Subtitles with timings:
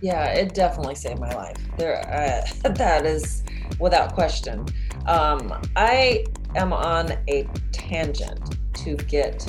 [0.00, 1.56] Yeah, it definitely saved my life.
[1.76, 3.44] There, uh, that is
[3.80, 4.66] without question.
[5.06, 6.24] Um, I
[6.54, 9.46] am on a tangent to get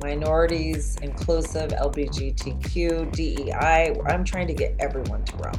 [0.00, 4.00] minorities, inclusive, LGBTQ, DEI.
[4.06, 5.52] I'm trying to get everyone to row.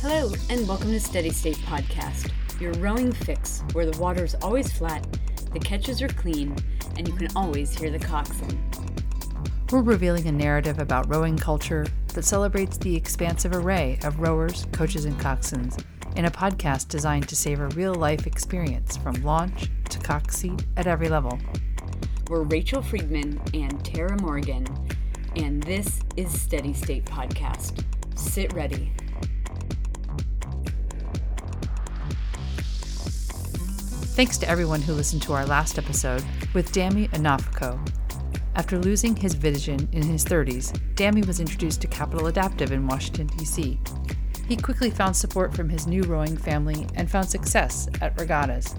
[0.00, 2.30] Hello, and welcome to Steady State Podcast,
[2.60, 5.06] your rowing fix where the water is always flat,
[5.52, 6.56] the catches are clean,
[6.96, 8.58] and you can always hear the coxswain.
[9.70, 15.04] We're revealing a narrative about rowing culture that celebrates the expansive array of rowers, coaches,
[15.04, 15.80] and coxswains
[16.16, 20.66] in a podcast designed to savor a real life experience from launch to cox seat
[20.76, 21.38] at every level.
[22.28, 24.66] We're Rachel Friedman and Tara Morgan,
[25.36, 27.84] and this is Steady State Podcast.
[28.16, 28.92] Sit ready.
[34.16, 37.78] Thanks to everyone who listened to our last episode with Dami Onafoko.
[38.56, 43.28] After losing his vision in his 30s, Dammy was introduced to Capital Adaptive in Washington,
[43.38, 43.78] D.C.
[44.48, 48.74] He quickly found support from his new rowing family and found success at regattas.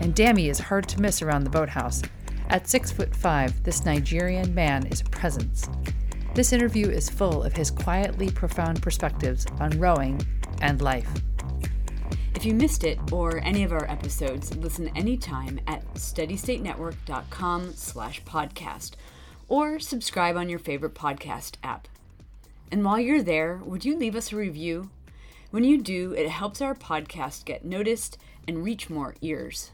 [0.00, 2.02] And Dammy is hard to miss around the boathouse.
[2.48, 5.68] At six foot five, this Nigerian man is a presence.
[6.34, 10.20] This interview is full of his quietly profound perspectives on rowing
[10.60, 11.08] and life.
[12.34, 18.92] If you missed it or any of our episodes, listen anytime at steadystatenetwork.com slash podcast
[19.48, 21.86] or subscribe on your favorite podcast app.
[22.72, 24.90] And while you're there, would you leave us a review?
[25.52, 28.18] When you do, it helps our podcast get noticed
[28.48, 29.70] and reach more ears.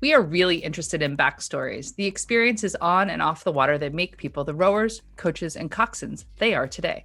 [0.00, 4.16] We are really interested in backstories, the experiences on and off the water that make
[4.16, 7.04] people the rowers, coaches, and coxswains they are today.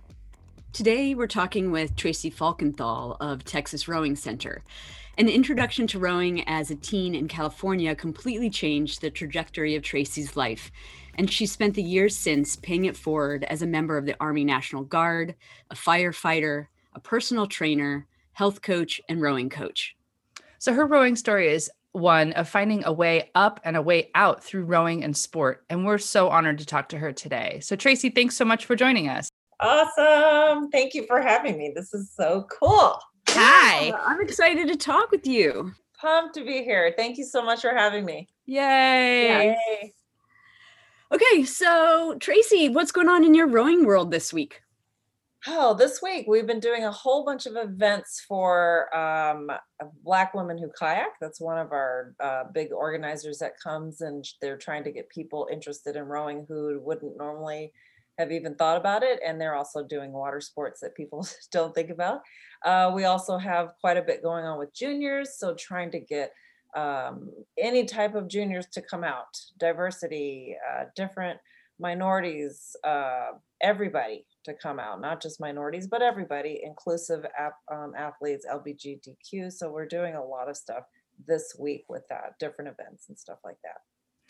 [0.74, 4.64] Today, we're talking with Tracy Falkenthal of Texas Rowing Center.
[5.18, 10.38] An introduction to rowing as a teen in California completely changed the trajectory of Tracy's
[10.38, 10.72] life
[11.16, 14.46] and she spent the years since paying it forward as a member of the Army
[14.46, 15.36] National Guard,
[15.70, 19.98] a firefighter, a personal trainer, health coach, and rowing coach.
[20.58, 24.42] So her rowing story is one of finding a way up and a way out
[24.42, 25.66] through rowing and sport.
[25.70, 27.60] And we're so honored to talk to her today.
[27.62, 29.30] So, Tracy, thanks so much for joining us.
[29.62, 30.72] Awesome.
[30.72, 31.72] Thank you for having me.
[31.76, 33.00] This is so cool.
[33.30, 33.86] Hi.
[33.86, 35.72] Yeah, I'm excited to talk with you.
[36.00, 36.94] Pumped to be here.
[36.98, 38.28] Thank you so much for having me.
[38.48, 39.28] Yay.
[39.28, 39.94] Yay.
[41.12, 44.62] Okay, so Tracy, what's going on in your rowing world this week?
[45.48, 49.52] Oh, this week we've been doing a whole bunch of events for um,
[50.04, 51.20] Black women who kayak.
[51.20, 55.48] That's one of our uh, big organizers that comes and they're trying to get people
[55.52, 57.74] interested in rowing who wouldn't normally
[58.22, 59.20] have even thought about it.
[59.26, 62.22] And they're also doing water sports that people don't think about.
[62.66, 65.38] Uh, we also have quite a bit going on with juniors.
[65.38, 66.32] So trying to get
[66.76, 71.40] um, any type of juniors to come out, diversity, uh, different
[71.80, 78.46] minorities, uh, everybody to come out, not just minorities, but everybody, inclusive ap- um, athletes,
[78.50, 79.52] LGBTQ.
[79.52, 80.84] So we're doing a lot of stuff
[81.28, 83.82] this week with that, different events and stuff like that.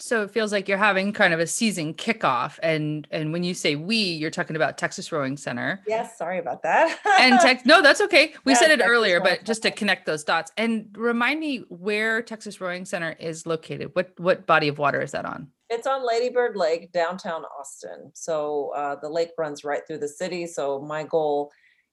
[0.02, 3.54] So it feels like you're having kind of a season kickoff, and and when you
[3.54, 5.82] say we, you're talking about Texas Rowing Center.
[5.88, 7.00] Yes, sorry about that.
[7.20, 8.34] and Tex, no, that's okay.
[8.44, 11.40] We yeah, said it Texas earlier, Rowing but just to connect those dots and remind
[11.40, 13.92] me where Texas Rowing Center is located.
[13.94, 15.50] What what body of water is that on?
[15.70, 18.12] It's on Ladybird Lake, downtown Austin.
[18.14, 20.46] So uh, the lake runs right through the city.
[20.46, 21.52] So my goal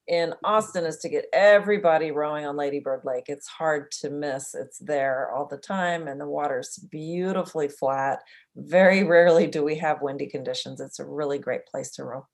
[0.09, 3.25] in Austin is to get everybody rowing on Ladybird Lake.
[3.27, 4.55] It's hard to miss.
[4.55, 8.19] It's there all the time, and the water's beautifully flat.
[8.55, 10.81] Very rarely do we have windy conditions.
[10.81, 12.27] It's a really great place to row.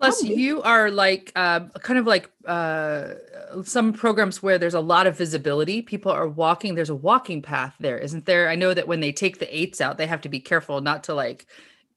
[0.00, 3.14] Plus, you are like uh, kind of like uh,
[3.62, 5.80] some programs where there's a lot of visibility.
[5.80, 6.74] People are walking.
[6.74, 8.48] There's a walking path there, isn't there?
[8.48, 11.04] I know that when they take the eights out, they have to be careful not
[11.04, 11.46] to like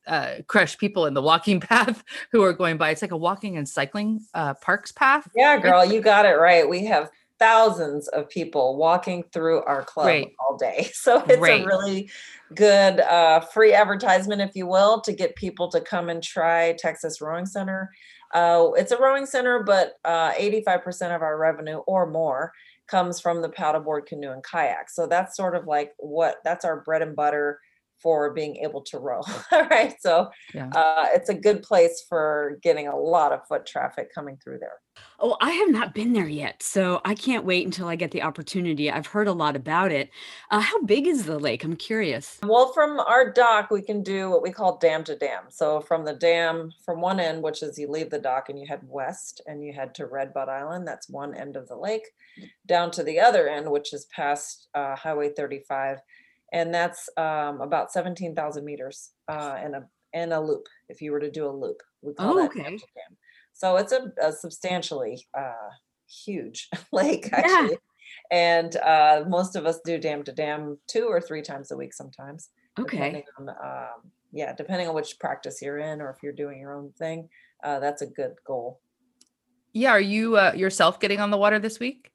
[0.07, 2.91] uh, crush people in the walking path who are going by.
[2.91, 5.29] It's like a walking and cycling uh, parks path.
[5.35, 6.67] Yeah, girl, you got it right.
[6.67, 10.89] We have thousands of people walking through our club all day.
[10.93, 12.09] So it's a really
[12.53, 17.21] good uh, free advertisement, if you will, to get people to come and try Texas
[17.21, 17.91] Rowing Center.
[18.33, 22.51] Uh, it's a rowing center, but uh, 85% of our revenue or more
[22.87, 24.89] comes from the paddleboard, canoe, and kayak.
[24.89, 27.59] So that's sort of like what that's our bread and butter
[28.01, 29.21] for being able to row.
[29.51, 29.95] All right.
[29.99, 30.69] So yeah.
[30.69, 34.79] uh, it's a good place for getting a lot of foot traffic coming through there.
[35.19, 36.61] Oh, I have not been there yet.
[36.61, 38.91] So I can't wait until I get the opportunity.
[38.91, 40.09] I've heard a lot about it.
[40.51, 41.63] Uh, how big is the lake?
[41.63, 42.39] I'm curious.
[42.43, 45.43] Well, from our dock, we can do what we call dam to dam.
[45.49, 48.67] So from the dam, from one end, which is you leave the dock and you
[48.67, 52.07] head west and you head to Red Bud Island, that's one end of the lake,
[52.65, 55.99] down to the other end, which is past uh, Highway 35
[56.55, 60.63] and that's um, about 17,000 meters uh, and a and a loop.
[60.87, 62.63] If you were to do a loop, we call Oh, that okay.
[62.63, 63.17] dam to dam.
[63.53, 65.69] So it's a, a substantially uh,
[66.25, 67.39] huge lake Yeah.
[67.39, 67.77] actually,
[68.31, 71.93] and uh, most of us do dam to dam two or three times a week
[71.93, 72.49] sometimes.
[72.79, 72.97] Okay.
[72.97, 76.73] Depending on, um, yeah, depending on which practice you're in, or if you're doing your
[76.73, 77.27] own thing,
[77.63, 78.79] uh, that's a good goal.
[79.73, 82.11] Yeah, are you uh, yourself getting on the water this week?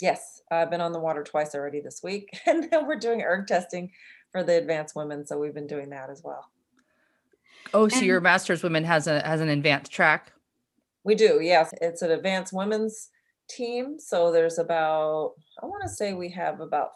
[0.00, 3.46] Yes, I've been on the water twice already this week, and then we're doing erg
[3.46, 3.90] testing
[4.32, 6.50] for the advanced women, so we've been doing that as well.
[7.72, 10.32] Oh, so your master's women has a has an advanced track.
[11.04, 11.72] We do, yes.
[11.80, 13.10] It's an advanced women's
[13.48, 13.98] team.
[13.98, 15.32] So there's about,
[15.62, 16.90] I want to say we have about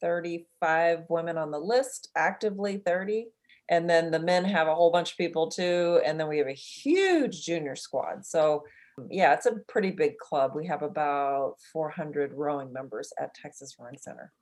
[0.00, 3.26] 35 women on the list, actively 30.
[3.68, 6.00] And then the men have a whole bunch of people too.
[6.04, 8.24] And then we have a huge junior squad.
[8.26, 8.64] So
[9.10, 10.52] yeah, it's a pretty big club.
[10.54, 14.32] We have about 400 rowing members at Texas Rowing Center.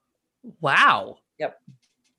[0.60, 1.18] Wow.
[1.38, 1.60] Yep.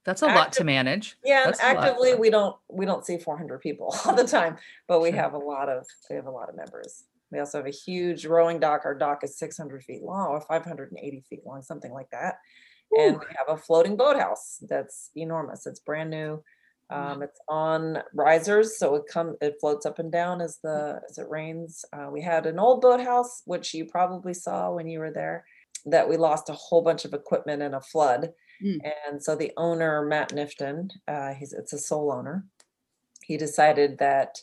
[0.06, 1.18] That's a lot to manage.
[1.24, 4.58] Yeah, and That's actively we don't we don't see 400 people all the time,
[4.88, 5.20] but we Sure.
[5.20, 7.04] have a lot of we have a lot of members.
[7.32, 8.86] We also have a huge rowing dock.
[8.86, 12.40] Our dock is 600 feet long or 580 feet long, something like that.
[12.98, 15.68] And we have a floating boathouse that's enormous.
[15.68, 16.44] It's brand new.
[16.92, 21.20] Um, it's on risers, so it comes, it floats up and down as the as
[21.20, 21.86] it rains.
[21.94, 25.46] Uh, we had an old boathouse, which you probably saw when you were there,
[25.86, 28.32] that we lost a whole bunch of equipment in a flood.
[28.64, 28.80] Mm.
[29.10, 32.46] And so the owner, Matt Knifton, uh, he's it's a sole owner.
[33.24, 34.42] He decided that,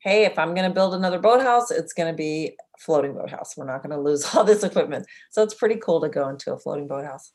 [0.00, 3.56] hey, if I'm going to build another boathouse, it's going to be a floating boathouse.
[3.56, 5.06] We're not going to lose all this equipment.
[5.30, 7.32] So it's pretty cool to go into a floating boathouse.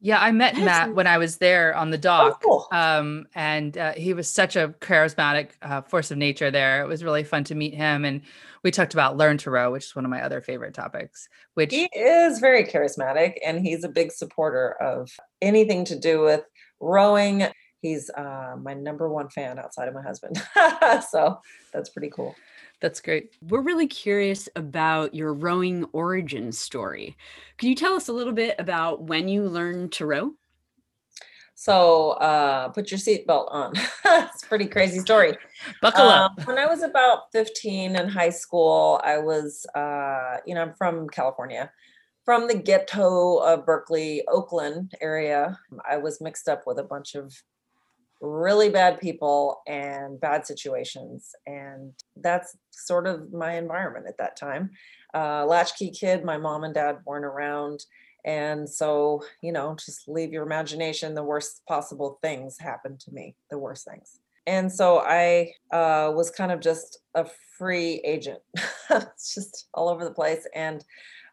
[0.00, 2.42] Yeah, I met Matt when I was there on the Oh, dock.
[2.42, 2.66] cool.
[2.70, 6.82] Um, and uh, he was such a charismatic uh, force of nature there.
[6.82, 8.04] It was really fun to meet him.
[8.04, 8.22] And
[8.62, 11.72] we talked about learn to row, which is one of my other favorite topics, which
[11.72, 15.10] He is very charismatic and he's a big supporter of
[15.42, 16.42] anything to do with
[16.80, 17.46] rowing.
[17.82, 20.40] He's uh, my number one fan outside of my husband.
[21.10, 21.40] so
[21.72, 22.34] that's pretty cool.
[22.80, 23.32] That's great.
[23.48, 27.16] We're really curious about your rowing origin story.
[27.58, 30.32] Can you tell us a little bit about when you learned to row?
[31.54, 33.72] So uh, put your seatbelt on.
[34.04, 35.36] it's a pretty crazy story.
[35.82, 36.46] Buckle Um, up.
[36.46, 41.08] when I was about 15 in high school, I was, uh, you know, I'm from
[41.08, 41.72] California,
[42.24, 45.58] from the ghetto of Berkeley, Oakland area.
[45.88, 47.34] I was mixed up with a bunch of
[48.20, 51.34] really bad people and bad situations.
[51.46, 54.70] And that's sort of my environment at that time.
[55.14, 57.84] Uh, latchkey kid, my mom and dad weren't around.
[58.24, 61.14] And so, you know, just leave your imagination.
[61.14, 66.30] The worst possible things happened to me, the worst things and so I uh, was
[66.30, 67.26] kind of just a
[67.58, 68.40] free agent,
[68.90, 70.48] just all over the place.
[70.54, 70.82] And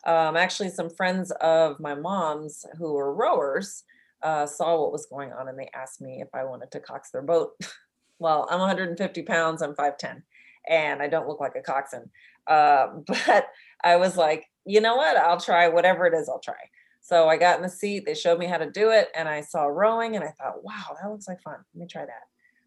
[0.05, 3.85] um, actually, some friends of my mom's who were rowers
[4.25, 7.11] uh, saw what was going on, and they asked me if I wanted to cox
[7.11, 7.51] their boat.
[8.19, 10.23] well, I'm 150 pounds, I'm 5'10,
[10.67, 12.09] and I don't look like a coxswain.
[12.47, 13.47] Uh, but
[13.83, 15.15] I was like, you know what?
[15.15, 16.27] I'll try whatever it is.
[16.27, 16.55] I'll try.
[17.01, 18.03] So I got in the seat.
[18.07, 20.97] They showed me how to do it, and I saw rowing, and I thought, wow,
[20.99, 21.57] that looks like fun.
[21.75, 22.23] Let me try that.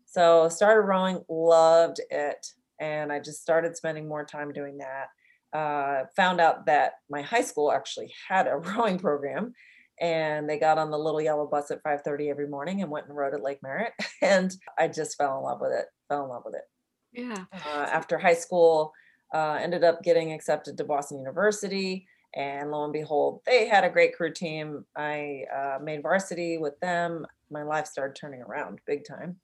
[0.06, 2.46] So started rowing, loved it,
[2.78, 5.08] and I just started spending more time doing that.
[5.52, 9.54] Uh, found out that my high school actually had a rowing program,
[10.00, 13.16] and they got on the little yellow bus at 5:30 every morning and went and
[13.16, 13.92] rowed at Lake Merritt,
[14.22, 15.86] and I just fell in love with it.
[16.08, 16.68] Fell in love with it.
[17.12, 17.44] Yeah.
[17.52, 18.92] Uh, after high school,
[19.34, 22.06] uh, ended up getting accepted to Boston University.
[22.34, 24.84] And lo and behold, they had a great crew team.
[24.96, 27.26] I uh, made varsity with them.
[27.50, 29.37] My life started turning around big time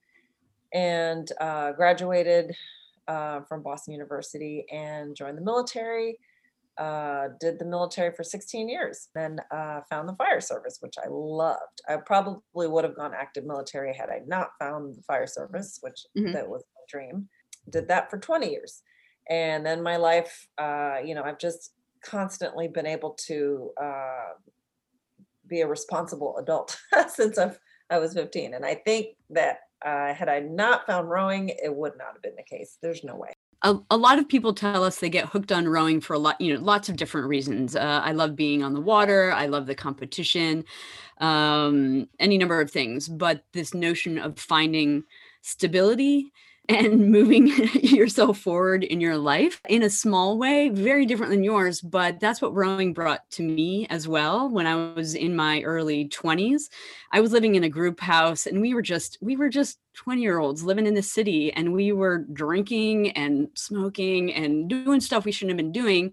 [0.74, 2.54] and uh, graduated
[3.08, 6.18] uh, from Boston University and joined the military.
[6.76, 11.06] Uh, did the military for 16 years, then uh, found the fire service, which I
[11.08, 11.80] loved.
[11.88, 16.04] I probably would have gone active military had I not found the fire service, which
[16.16, 16.32] Mhm.
[16.32, 17.28] that was my dream.
[17.70, 18.82] Did that for 20 years,
[19.30, 24.32] and then my life, uh, you know, I've just constantly been able to uh,
[25.46, 26.76] be a responsible adult
[27.08, 27.58] since I've
[27.90, 31.96] I was 15, and I think that uh, had I not found rowing, it would
[31.98, 32.78] not have been the case.
[32.80, 33.33] There's no way.
[33.64, 36.40] A, a lot of people tell us they get hooked on rowing for a lot
[36.40, 37.74] you know lots of different reasons.
[37.74, 39.32] Uh, i love being on the water.
[39.32, 40.64] I love the competition
[41.18, 43.08] um, any number of things.
[43.08, 45.04] But this notion of finding
[45.42, 46.32] stability
[46.68, 47.46] and moving
[47.82, 52.40] yourself forward in your life in a small way very different than yours but that's
[52.40, 54.48] what rowing brought to me as well.
[54.48, 56.62] When i was in my early 20s
[57.12, 60.22] i was living in a group house and we were just we were just 20
[60.22, 65.24] year olds living in the city and we were drinking and smoking and doing stuff
[65.24, 66.12] we shouldn't have been doing.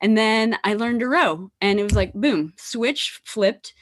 [0.00, 3.72] And then i learned to row and it was like boom switch flipped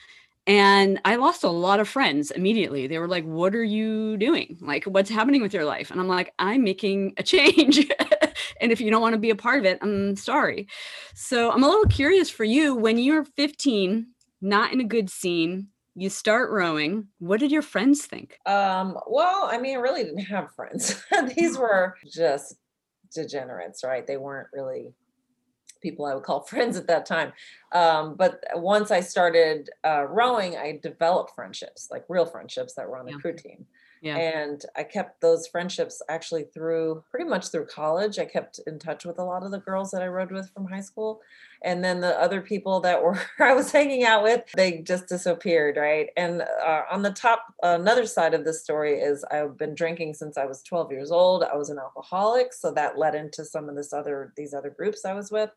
[0.47, 2.87] And I lost a lot of friends immediately.
[2.87, 4.59] They were like, What are you doing?
[4.61, 5.91] Like, what's happening with your life?
[5.91, 7.79] And I'm like, I'm making a change.
[8.61, 10.69] and if you don't want to be a part of it, I'm sorry.
[11.15, 14.07] So I'm a little curious for you when you're 15,
[14.43, 17.09] not in a good scene, you start rowing.
[17.19, 18.39] What did your friends think?
[18.47, 21.03] Um, well, I mean, I really didn't have friends.
[21.37, 22.57] These were just
[23.15, 24.07] degenerates, right?
[24.07, 24.93] They weren't really
[25.85, 27.33] people I would call friends at that time.
[27.73, 32.99] Um, but once I started uh, rowing, I developed friendships, like real friendships that were
[32.99, 33.19] on the Yeah.
[33.19, 33.67] crew team.
[34.03, 34.17] Yeah.
[34.19, 38.19] And I kept those friendships actually through pretty much through college.
[38.19, 40.67] I kept in touch with a lot of the girls that I rowed with from
[40.67, 41.21] high school.
[41.65, 45.77] And then the other people that were I was hanging out with, they just disappeared,
[45.77, 46.11] right?
[46.17, 50.37] And uh, on the top, another side of this story is I've been drinking since
[50.37, 51.43] I was 12 years old.
[51.43, 55.05] I was an alcoholic, so that led into some of this other these other groups
[55.05, 55.51] I was with.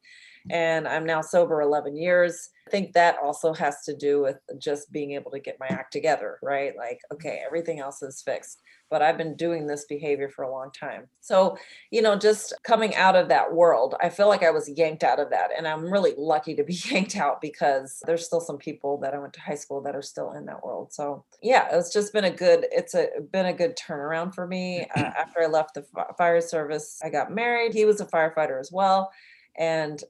[0.49, 2.49] And I'm now sober 11 years.
[2.67, 5.91] I think that also has to do with just being able to get my act
[5.91, 6.73] together, right?
[6.77, 10.71] Like, okay, everything else is fixed, but I've been doing this behavior for a long
[10.71, 11.07] time.
[11.21, 11.57] So,
[11.91, 15.19] you know, just coming out of that world, I feel like I was yanked out
[15.19, 15.49] of that.
[15.57, 19.19] And I'm really lucky to be yanked out because there's still some people that I
[19.19, 20.93] went to high school that are still in that world.
[20.93, 24.85] So, yeah, it's just been a good, it's a been a good turnaround for me.
[24.97, 27.73] Uh, after I left the fi- fire service, I got married.
[27.73, 29.11] He was a firefighter as well.
[29.55, 30.01] And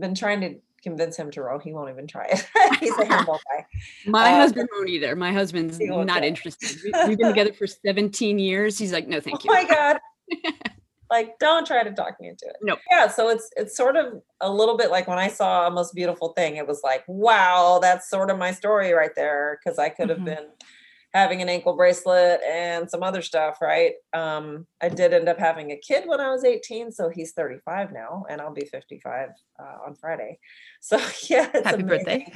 [0.00, 1.58] been trying to convince him to row.
[1.58, 2.46] He won't even try it.
[2.80, 3.66] He's a handball guy.
[4.06, 5.16] My Uh, husband won't either.
[5.16, 6.16] My husband's won't go.
[6.18, 6.78] interested.
[6.84, 8.78] We- We've been together for 17 years.
[8.78, 9.50] He's like, no, thank oh you.
[9.50, 9.98] Oh my god
[11.10, 12.78] like don't try to talk me into it Nope.
[12.90, 15.94] yeah so it's it's sort of a little bit like when i saw a most
[15.94, 19.90] beautiful thing it was like wow that's sort of my story right there because i
[19.90, 20.24] could have Mhm.
[20.24, 20.46] been
[21.14, 25.70] having an ankle bracelet and some other stuff right um i did end up having
[25.70, 29.62] a kid when i was 18 so he's 35 now and i'll be 55 uh,
[29.86, 30.38] on friday
[30.80, 32.26] so yeah Happy birthday.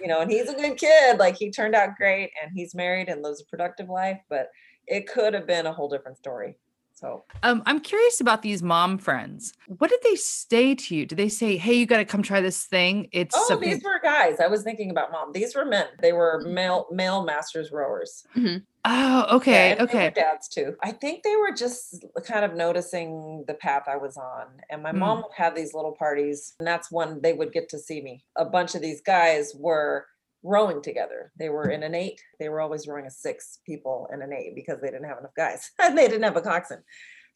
[0.00, 1.18] you know, and he's a good kid.
[1.18, 4.48] Like he turned out great and he's married and lives a productive life, but
[4.86, 6.56] it could have been a whole different story.
[6.98, 9.52] So Um, I'm curious about these mom friends.
[9.78, 11.06] What did they say to you?
[11.06, 13.08] Did they say, "Hey, you got to come try this thing"?
[13.12, 13.68] It's oh, something.
[13.70, 14.40] these were guys.
[14.40, 15.32] I was thinking about mom.
[15.32, 15.86] These were men.
[16.02, 18.26] They were male male masters rowers.
[18.36, 18.50] oh,
[18.84, 20.10] Yeah, okay, were okay.
[20.14, 20.74] dads too.
[20.82, 24.46] I think they were just kind of noticing the path I was on.
[24.70, 24.98] And my Mm.
[24.98, 28.24] mom would have these little parties, and that's when they would get to see me.
[28.34, 30.06] A bunch of these guys were
[30.42, 31.32] rowing together.
[31.38, 32.20] They were in an eight.
[32.38, 35.34] They were always rowing a six people in an eight because they didn't have enough
[35.36, 36.80] guys and they didn't have a coxswain.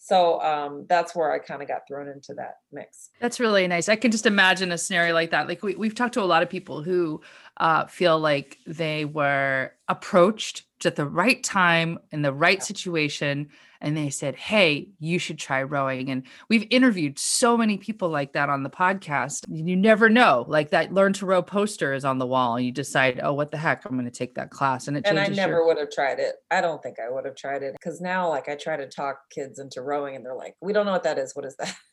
[0.05, 3.11] So um, that's where I kind of got thrown into that mix.
[3.21, 3.89] That's really nice.
[3.89, 5.47] I can just imagine a scenario like that.
[5.47, 7.21] Like we, we've talked to a lot of people who
[7.59, 13.49] uh, feel like they were approached at the right time in the right situation,
[13.81, 18.33] and they said, "Hey, you should try rowing." And we've interviewed so many people like
[18.35, 19.45] that on the podcast.
[19.49, 20.45] You never know.
[20.49, 23.51] Like that learn to row poster is on the wall, and you decide, "Oh, what
[23.51, 23.85] the heck?
[23.85, 25.67] I'm going to take that class," and it and I never your.
[25.67, 26.37] would have tried it.
[26.51, 29.31] I don't think I would have tried it because now, like, I try to talk
[29.31, 31.35] kids into rowing, and they're like, "We don't know what that is.
[31.35, 31.75] What is that?"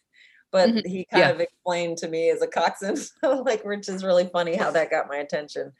[0.51, 0.83] But Mhm.
[0.85, 1.31] he kind Yeah.
[1.31, 2.97] of explained to me as a coxswain,
[3.45, 5.73] like, which is really funny how that got my attention.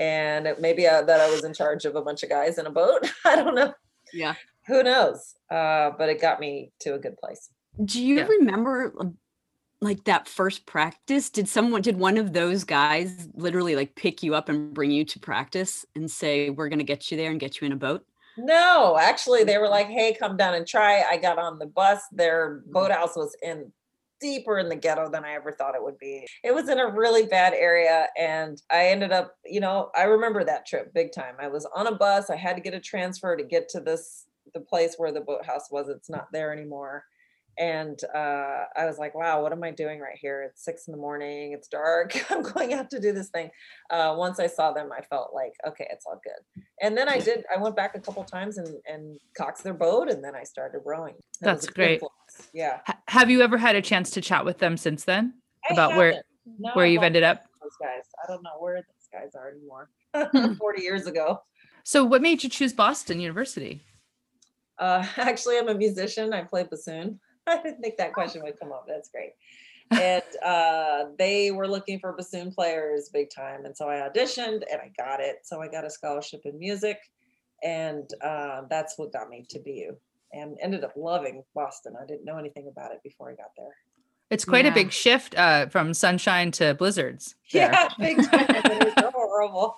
[0.00, 2.70] And maybe uh, that I was in charge of a bunch of guys in a
[2.70, 3.08] boat.
[3.24, 3.72] I don't know.
[4.12, 4.34] Yeah.
[4.66, 5.34] Who knows?
[5.50, 7.50] Uh, but it got me to a good place.
[7.84, 8.26] Do you Yeah.
[8.26, 8.92] remember
[9.82, 11.30] like that first practice?
[11.30, 15.04] Did someone, did one of those guys literally like pick you up and bring you
[15.04, 17.76] to practice and say, we're going to get you there and get you in a
[17.76, 18.04] boat?
[18.38, 22.00] No, actually, they were like, "Hey, come down and try." I got on the bus.
[22.12, 23.70] Their boathouse was in
[24.20, 26.26] deeper in the ghetto than I ever thought it would be.
[26.44, 30.44] It was in a really bad area, and I ended up, you know, I remember
[30.44, 31.34] that trip big time.
[31.40, 32.30] I was on a bus.
[32.30, 35.70] I had to get a transfer to get to this the place where the boathouse
[35.70, 35.88] was.
[35.88, 37.04] It's not there anymore.
[37.58, 40.42] And uh, I was like, wow, what am I doing right here?
[40.42, 41.52] It's six in the morning.
[41.52, 42.16] It's dark.
[42.30, 43.50] I'm going out to do this thing.
[43.90, 47.18] Uh, once I saw them, I felt like, okay, it's all good and then I
[47.20, 47.44] did.
[47.54, 50.80] I went back a couple times and and coxed their boat, and then I started
[50.84, 51.14] rowing.
[51.14, 51.94] Was That's great.
[51.94, 52.50] influence.
[52.52, 52.80] Yeah.
[52.86, 55.34] Ha- Have you ever had a chance to chat with them since then
[55.68, 56.22] I about where.
[56.58, 57.42] No, where I you've ended up?
[57.62, 58.02] Those guys.
[58.24, 59.90] I don't know where those guys are anymore.
[60.14, 60.54] Hmm.
[60.58, 61.42] Forty years ago.
[61.84, 63.82] So, what made you choose Boston University?
[64.78, 66.32] Uh, actually, I'm a musician.
[66.32, 67.20] I play bassoon.
[67.50, 68.86] I didn't think that question would come up.
[68.86, 69.32] That's great.
[69.90, 73.64] And uh, they were looking for bassoon players big time.
[73.64, 75.40] And so I auditioned and I got it.
[75.42, 76.98] So I got a scholarship in music.
[77.62, 79.96] And uh, that's what got me to BU
[80.32, 81.94] and ended up loving Boston.
[82.00, 83.74] I didn't know anything about it before I got there.
[84.30, 87.34] It's quite a big shift uh, from sunshine to blizzards.
[87.50, 87.68] there.
[87.72, 88.46] Yeah, big time.
[88.48, 89.76] It was horrible.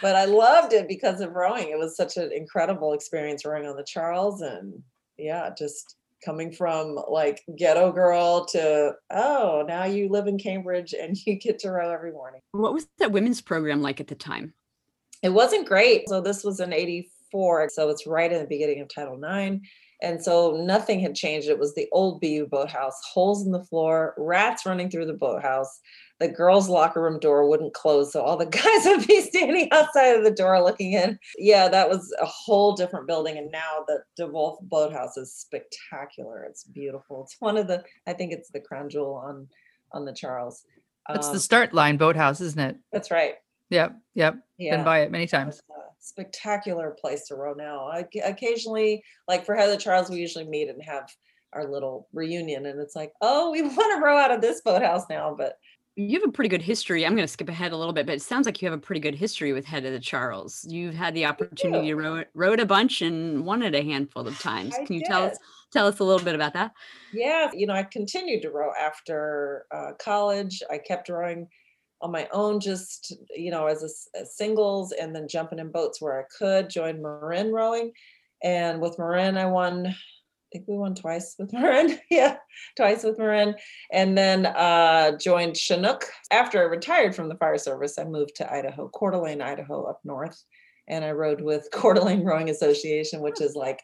[0.00, 1.70] But I loved it because of rowing.
[1.70, 4.40] It was such an incredible experience rowing on the Charles.
[4.40, 4.80] And
[5.18, 11.16] yeah, just coming from like ghetto girl to, oh, now you live in Cambridge and
[11.26, 12.40] you get to row every morning.
[12.52, 14.54] What was that women's program like at the time?
[15.22, 16.08] It wasn't great.
[16.08, 17.70] So this was in 84.
[17.70, 19.60] So it's right in the beginning of Title IX.
[20.04, 21.48] And so nothing had changed.
[21.48, 25.80] It was the old BU boathouse, holes in the floor, rats running through the boathouse.
[26.20, 28.12] The girls' locker room door wouldn't close.
[28.12, 31.18] So all the guys would be standing outside of the door looking in.
[31.38, 33.36] Yeah, that was a whole different building.
[33.38, 36.44] And now the DeWolfe boathouse is spectacular.
[36.44, 37.24] It's beautiful.
[37.24, 39.48] It's one of the, I think it's the crown jewel on
[39.92, 40.64] on the Charles.
[41.10, 42.76] It's Um, the start line boathouse, isn't it?
[42.92, 43.34] That's right.
[43.70, 43.96] Yep.
[44.14, 44.36] Yep.
[44.58, 44.76] Yeah.
[44.76, 45.62] Been by it many times.
[46.04, 47.86] Spectacular place to row now.
[47.88, 51.08] I, occasionally, like for Head of the Charles, we usually meet and have
[51.52, 55.04] our little reunion, and it's like, oh, we want to row out of this boathouse
[55.08, 55.54] now, but
[55.96, 57.06] You have a pretty good history.
[57.06, 58.82] I'm going to skip ahead a little bit, but it sounds like you have a
[58.82, 60.64] pretty good history with Head of the Charles.
[60.68, 64.26] You've had the opportunity to row it, rowed a bunch and won it a handful
[64.26, 64.80] of times.
[64.80, 65.38] I Can you tell us
[65.72, 66.72] tell us a little bit about that?
[67.12, 70.62] yeah, you know, I continued to row after uh, college.
[70.70, 71.48] I kept rowing
[72.04, 76.00] on my own, just you know, as a as singles, and then jumping in boats
[76.00, 76.68] where I could.
[76.68, 77.92] Joined Marin rowing,
[78.44, 79.86] and with Marin, I won.
[79.86, 79.94] I
[80.52, 81.98] think we won twice with Marin.
[82.10, 82.36] yeah,
[82.76, 83.54] twice with Marin,
[83.90, 87.98] and then uh, joined Chinook after I retired from the fire service.
[87.98, 90.44] I moved to Idaho, Coeur d'Alene, Idaho, up north,
[90.86, 93.80] and I rowed with Coeur d'Alene Rowing Association, which is like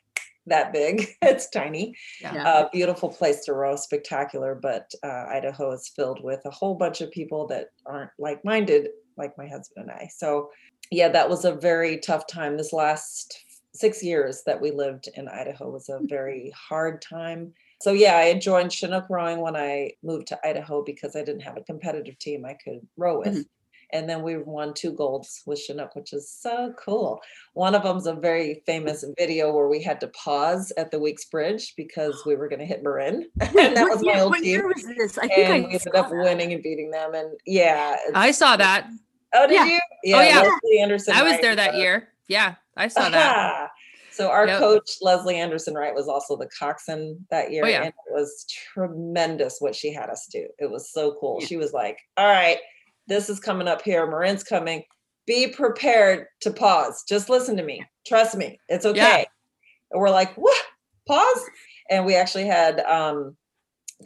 [0.51, 1.09] that big.
[1.23, 2.63] it's tiny Yeah.
[2.65, 4.55] a beautiful place to row, spectacular.
[4.55, 8.89] But uh, Idaho is filled with a whole bunch of people that aren't like minded,
[9.17, 10.09] like my husband and I.
[10.15, 10.51] So,
[10.91, 12.57] yeah, that was a very tough time.
[12.57, 13.39] This last
[13.73, 17.55] six years that we lived in Idaho was a very hard time.
[17.81, 21.41] So, yeah, I had joined Chinook rowing when I moved to Idaho because I didn't
[21.43, 23.29] have a competitive team I could row with.
[23.35, 23.45] Mhm.
[23.93, 27.21] And then we won two golds with Chinook, which is so cool.
[27.55, 31.25] One of them's a very famous video where we had to pause at the Weeks
[31.27, 33.29] Bridge because we were going to hit Marin.
[33.41, 34.47] and that was my year, old what team.
[34.47, 35.19] year was this?
[35.19, 36.17] I think And I we ended saw up that.
[36.17, 37.15] winning and beating them.
[37.15, 37.97] And yeah.
[38.15, 38.89] I saw that.
[39.35, 39.65] Oh, did Yeah.
[39.67, 39.81] you?
[40.05, 40.41] yeah.
[40.43, 41.15] Leslie Anderson.
[41.15, 42.09] I was Wright there that uh, year.
[42.29, 43.69] Yeah, I saw that.
[44.13, 44.59] So our Yep.
[44.59, 47.79] coach Leslie Anderson Wright was also the coxswain that year, Oh, yeah.
[47.85, 48.45] and it was
[48.85, 50.47] tremendous what she had us do.
[50.59, 51.39] It was so cool.
[51.41, 51.47] Yeah.
[51.47, 52.59] She was like, "All right,
[53.11, 54.07] this is coming up here.
[54.07, 54.85] Marin's coming.
[55.27, 57.05] Be prepared to pause.
[57.07, 57.85] Just listen to me.
[58.07, 58.59] Trust me.
[58.69, 59.27] It's okay."
[59.91, 60.65] And we're like, "What?
[61.07, 61.45] Pause?"
[61.91, 63.37] And we actually had um,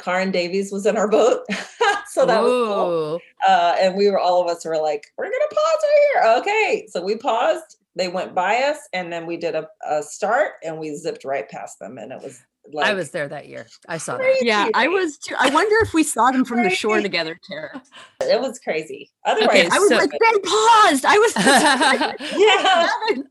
[0.01, 1.45] Karen Davies was in our boat,
[2.09, 5.35] so that was cool uh, and we were all of us were like, we're gonna
[5.51, 6.35] pause right here.
[6.39, 7.77] Okay, so we paused.
[7.97, 11.49] They went by us, and then we did a, a start, and we zipped right
[11.49, 13.67] past them, and it was like I was there that year.
[13.89, 14.37] I saw that.
[14.41, 15.35] Yeah, I was too.
[15.39, 17.83] I wonder if we saw them from the shore together, Tara.
[18.23, 19.11] It was crazy.
[19.25, 21.05] Otherwise, I was so- like, they paused.
[21.05, 21.33] I was.
[23.17, 23.23] yeah,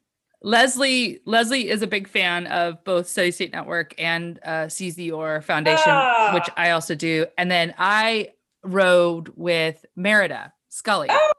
[0.41, 5.11] Leslie Leslie is a big fan of both Steady State Network and uh, Seize the
[5.11, 5.93] Oar Foundation,
[6.33, 6.53] which Ah.
[6.57, 7.25] I also do.
[7.37, 8.29] And then I
[8.63, 11.31] rowed with Merida Scully, Oh,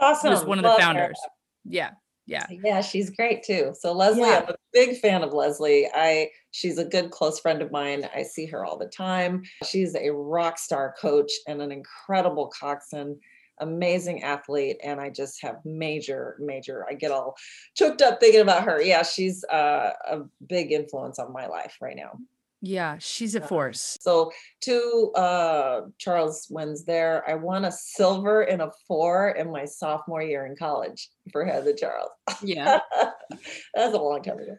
[0.00, 0.30] awesome.
[0.32, 1.18] who's one of the Love founders.
[1.64, 1.90] Yeah,
[2.26, 2.46] yeah.
[2.50, 3.72] Yeah, she's great too.
[3.78, 4.44] So Leslie, Yeah.
[4.46, 5.88] I'm a big fan of Leslie.
[5.94, 8.08] I she's a good close friend of mine.
[8.14, 9.42] I see her all the time.
[9.64, 13.18] She's a rock star coach and an incredible coxswain,
[13.60, 14.78] amazing athlete.
[14.82, 16.84] And I just have major, major.
[16.88, 17.36] I get all
[17.74, 18.82] choked up thinking about her.
[18.82, 22.18] Yeah, she's uh, a big influence on my life right now.
[22.66, 23.96] Yeah, she's a force.
[24.00, 27.28] So two uh Charles wins there.
[27.28, 31.60] I won a silver and a four in my sophomore year in college for Head
[31.60, 32.10] of the Charles.
[32.42, 32.80] yeah.
[33.74, 34.56] That's a long time ago.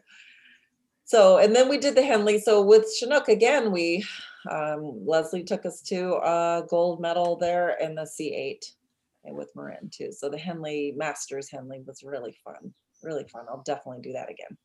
[1.04, 2.38] So, and then we did the Henley.
[2.38, 4.04] So with Chinook again, we
[4.50, 8.64] um, Leslie took us to a gold medal there in the C8
[9.24, 10.12] and with Marin too.
[10.12, 13.44] So the Henley Masters Henley was really fun, really fun.
[13.50, 14.56] I'll definitely do that again.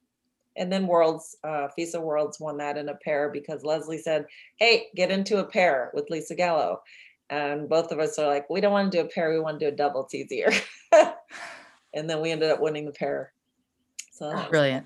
[0.55, 4.87] And then Worlds, uh, FISA Worlds won that in a pair because Leslie said, "Hey,
[4.95, 6.81] get into a pair with Lisa Gallo."
[7.29, 9.31] And both of us are like, "We don't want to do a pair.
[9.31, 10.03] We want to do a double.
[10.03, 10.51] It's easier."
[11.93, 13.33] and then we ended up winning the pair.
[14.11, 14.85] So was Brilliant.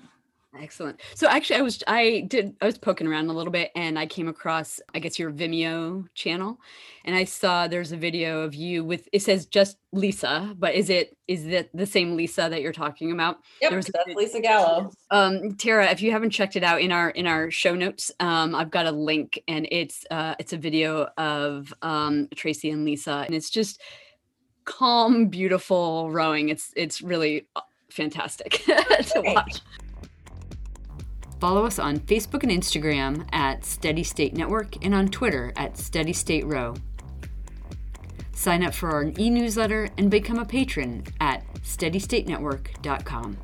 [0.56, 1.00] Excellent.
[1.14, 4.06] So actually, I was I did I was poking around a little bit, and I
[4.06, 6.58] came across I guess your Vimeo channel,
[7.04, 10.88] and I saw there's a video of you with it says just Lisa, but is
[10.88, 13.40] it is that the same Lisa that you're talking about?
[13.60, 14.90] Yep, There was a that's Lisa Gallo.
[15.10, 18.54] Um, Tara, if you haven't checked it out in our in our show notes, um,
[18.54, 23.24] I've got a link, and it's uh, it's a video of um, Tracy and Lisa,
[23.26, 23.82] and it's just
[24.64, 26.48] calm, beautiful rowing.
[26.48, 29.60] It's it's really uh, fantastic to watch.
[31.40, 36.12] Follow us on Facebook and Instagram at Steady State Network and on Twitter at Steady
[36.12, 36.74] State Row.
[38.32, 43.36] Sign up for our e newsletter and become a patron at steadystatenetwork.com.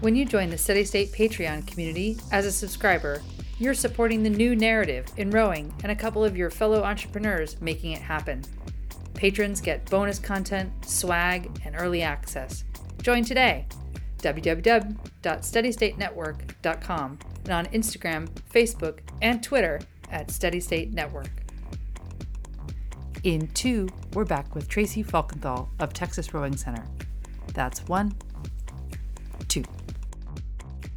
[0.00, 3.22] When you join the Steady State Patreon community as a subscriber,
[3.58, 7.92] you're supporting the new narrative in rowing and a couple of your fellow entrepreneurs making
[7.92, 8.42] it happen.
[9.14, 12.64] Patrons get bonus content, swag, and early access.
[13.02, 13.66] Join today
[14.18, 21.30] www.steadystatenetwork.com and on Instagram, Facebook, and Twitter at Steady State Network.
[23.24, 26.84] In two, we're back with Tracy Falkenthal of Texas Rowing Center.
[27.52, 28.14] That's one,
[29.48, 29.64] two.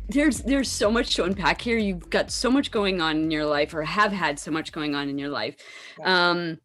[0.07, 1.77] There's there's so much to unpack here.
[1.77, 4.93] You've got so much going on in your life, or have had so much going
[4.93, 5.55] on in your life.
[6.03, 6.59] Um,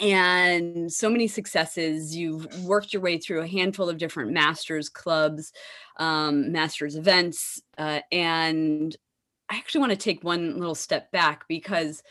[0.00, 2.16] and so many successes.
[2.16, 5.52] You've worked your way through a handful of different masters clubs,
[5.98, 8.96] um, masters events, uh, and
[9.50, 12.02] I actually want to take one little step back because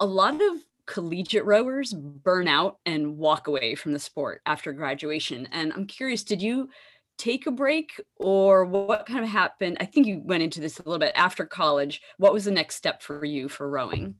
[0.00, 5.46] a lot of collegiate rowers burn out and walk away from the sport after graduation.
[5.52, 6.70] And I'm curious, did you
[7.18, 9.76] take a break or what kind of happened?
[9.80, 12.00] I think you went into this a little bit after college.
[12.16, 14.14] What was the next step for you for rowing?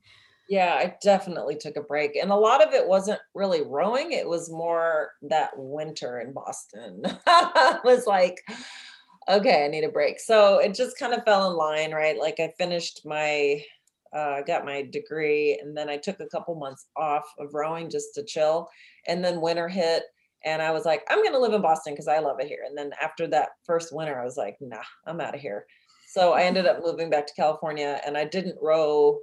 [0.49, 2.15] Yeah, I definitely took a break.
[2.15, 7.03] And a lot of it wasn't really rowing, it was more that winter in Boston.
[7.27, 8.41] I was like,
[9.29, 10.19] okay, I need a break.
[10.19, 12.17] So it just kind of fell in line, right?
[12.17, 13.63] Like I finished my
[14.11, 18.15] uh, got my degree and then I took a couple months off of rowing just
[18.15, 18.67] to chill.
[19.07, 20.01] And then winter hit
[20.45, 22.63] and I was like, I'm going to live in Boston because I love it here.
[22.67, 25.67] And then after that first winter, I was like, nah, I'm out of here.
[26.07, 29.19] So I ended up moving back to California and I didn't row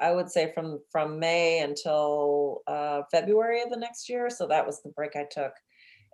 [0.00, 4.30] I would say from from May until uh, February of the next year.
[4.30, 5.52] So that was the break I took,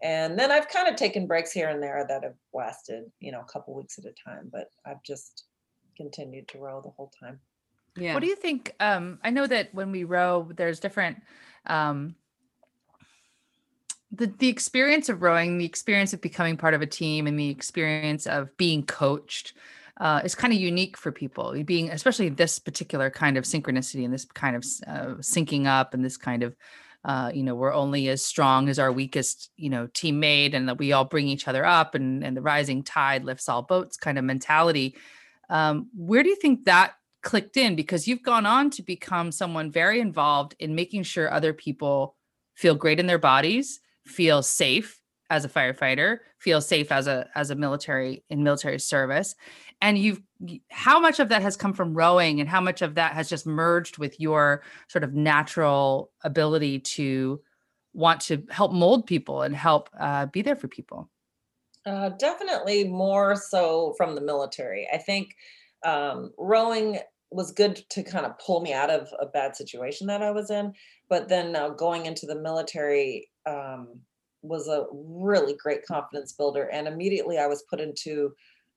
[0.03, 3.41] and then I've kind of taken breaks here and there that have lasted, you know,
[3.41, 4.51] a couple weeks at a time.
[4.53, 5.45] But I've just
[5.97, 7.41] continued to row the whole time.
[7.97, 8.15] Yeah.
[8.15, 8.75] What do you think?
[8.81, 11.23] Um, I know that when we row, there's different.
[11.67, 12.17] Um,
[14.11, 17.51] the, the experience of rowing, the experience of becoming part of a team, and the
[17.51, 19.55] experience of being coached
[19.99, 24.13] uh, is kind of unique for people being especially this particular kind of synchronicity and
[24.13, 26.57] this kind of uh, syncing up and this kind of
[27.05, 30.79] uh, you know we're only as strong as our weakest you know teammate and that
[30.79, 34.19] we all bring each other up and and the rising tide lifts all boats kind
[34.19, 34.97] of mentality.
[35.51, 37.77] Um, where do you think that clicked in?
[37.77, 42.17] Because you've gone on to become someone very involved in making sure other people
[42.55, 47.51] feel great in their bodies feel safe as a firefighter feel safe as a as
[47.51, 49.35] a military in military service
[49.85, 50.23] and you've
[50.71, 53.47] how much of that has come from rowing and how much of that has just
[53.47, 57.41] merged with your sort of natural ability to
[57.93, 61.11] want to help mold people and help uh, be there for people?
[61.85, 64.89] Uh, definitely more so from the military.
[64.93, 65.37] I think
[65.85, 66.99] um, rowing
[67.31, 70.51] was good to kind of pull me out of a bad situation that i was
[70.51, 70.73] in
[71.09, 73.89] but then uh, going into the military um,
[74.43, 78.33] was a really great confidence builder and immediately i was put into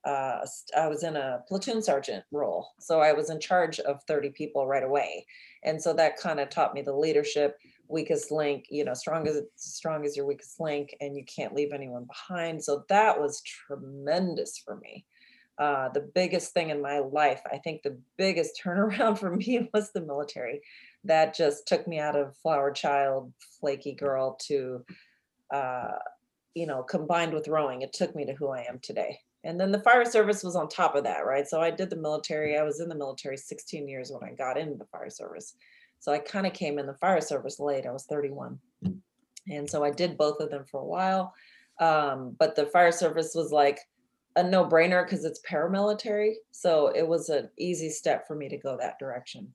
[0.07, 0.45] uh,
[0.77, 2.69] I was in a platoon sergeant role.
[2.79, 5.25] So I was in charge of 30 people right away.
[5.63, 7.57] And so that kind of taught me the leadership,
[7.89, 11.73] weakest link, you know, strong as strong as your weakest link, and you can't leave
[11.73, 12.63] anyone behind.
[12.63, 15.05] So that was tremendous for me.
[15.59, 19.91] Uh, the biggest thing in my life, I think the biggest turnaround for me was
[19.91, 20.61] the military.
[21.03, 24.85] That just took me out of flower child, flaky girl to,
[25.53, 25.97] uh,
[26.53, 29.71] you know, combined with rowing, it took me to who I am today and then
[29.71, 31.47] the fire service was on top of that right?
[31.47, 34.57] So i did the military i was in the military 16 years when i got
[34.57, 35.55] into the fire service.
[35.99, 38.59] So i kind of came in the fire service late i was 31
[39.49, 41.33] and so i did both of them for a while
[41.79, 43.79] um, but the fire service was like
[44.35, 48.77] a no-brainer because it's paramilitary so it was an easy step for me to go
[48.77, 49.51] that direction.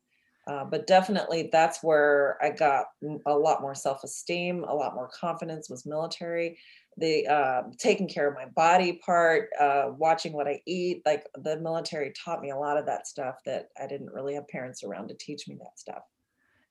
[0.48, 2.86] Uh, but definitely that's where i got
[3.26, 6.58] a lot more self-esteem a lot more confidence was military
[6.96, 11.02] the uh, taking care of my body part, uh, watching what I eat.
[11.06, 14.46] Like the military taught me a lot of that stuff that I didn't really have
[14.48, 16.02] parents around to teach me that stuff.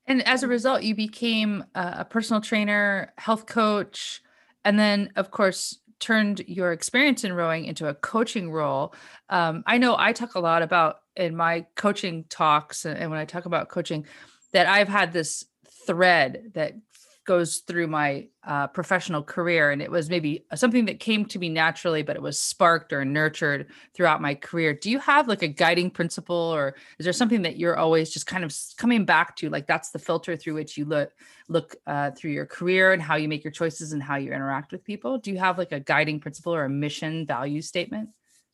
[0.08, 4.22] And as a result, you became a personal trainer, health coach,
[4.66, 8.94] and then, of course, turned your experience in rowing into a coaching role.
[9.30, 13.26] Um, I know I talk a lot about in my coaching talks, and when I
[13.26, 14.06] talk about coaching,
[14.52, 15.46] that I've had this
[15.86, 16.74] thread that
[17.26, 21.50] goes through my uh, professional career and it was maybe something that came to me
[21.50, 24.74] naturally but it was sparked or nurtured throughout my career.
[24.74, 28.26] Do you have like a guiding principle or is there something that you're always just
[28.26, 31.12] kind of coming back to like that's the filter through which you look
[31.48, 34.72] look uh, through your career and how you make your choices and how you interact
[34.72, 35.18] with people?
[35.18, 38.10] Do you have like a guiding principle or a mission value statement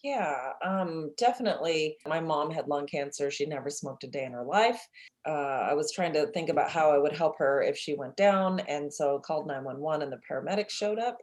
[0.07, 1.97] yeah, um, definitely.
[2.07, 3.29] My mom had lung cancer.
[3.29, 4.79] She never smoked a day in her life.
[5.27, 8.15] Uh, I was trying to think about how I would help her if she went
[8.15, 8.61] down.
[8.61, 11.17] And so called 911 and the paramedics showed up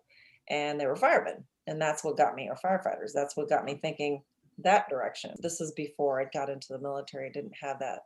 [0.51, 1.45] and they were firemen.
[1.67, 3.13] And that's what got me, or firefighters.
[3.15, 4.21] That's what got me thinking
[4.59, 5.31] that direction.
[5.41, 7.31] This is before I got into the military.
[7.31, 8.01] I didn't have that,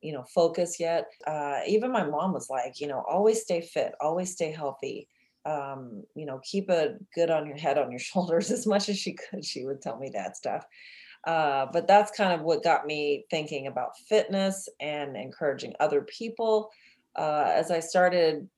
[0.00, 1.06] you know, focus yet.
[1.28, 5.06] Uh, even my mom was like, you know, always stay fit, always stay healthy
[5.48, 8.98] um, you know, keep a good on your head on your shoulders as much as
[8.98, 9.44] she could.
[9.44, 10.64] She would tell me that stuff.
[11.26, 16.70] Uh, but that's kind of what got me thinking about fitness and encouraging other people.
[17.16, 18.48] Uh, as I started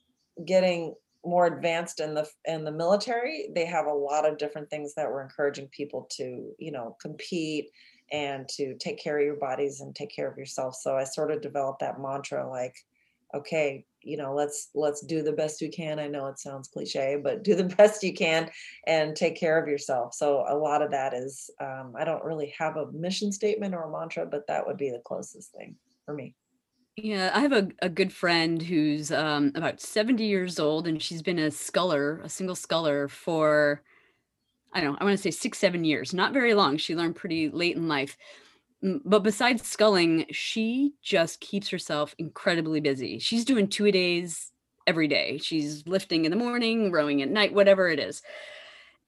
[0.44, 4.94] getting more advanced in the in the military, they have a lot of different things
[4.94, 7.70] that were encouraging people to, you know, compete
[8.12, 10.74] and to take care of your bodies and take care of yourself.
[10.74, 12.74] So I sort of developed that mantra like,
[13.34, 15.98] okay, you know, let's let's do the best we can.
[15.98, 18.50] I know it sounds cliche, but do the best you can
[18.86, 20.14] and take care of yourself.
[20.14, 23.84] So a lot of that is um, I don't really have a mission statement or
[23.84, 26.34] a mantra, but that would be the closest thing for me.
[26.96, 31.22] Yeah, I have a, a good friend who's um, about 70 years old and she's
[31.22, 33.82] been a sculler, a single sculler for
[34.72, 36.76] I don't know, I want to say six, seven years, not very long.
[36.76, 38.16] She learned pretty late in life.
[38.82, 43.18] But besides sculling, she just keeps herself incredibly busy.
[43.18, 44.52] She's doing two a days
[44.86, 45.38] every day.
[45.38, 48.22] She's lifting in the morning, rowing at night, whatever it is.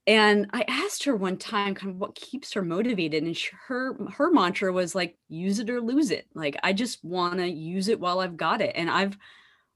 [0.07, 3.97] And I asked her one time kind of what keeps her motivated and she, her
[4.11, 6.27] her mantra was like use it or lose it.
[6.35, 8.73] Like I just want to use it while I've got it.
[8.75, 9.17] And I've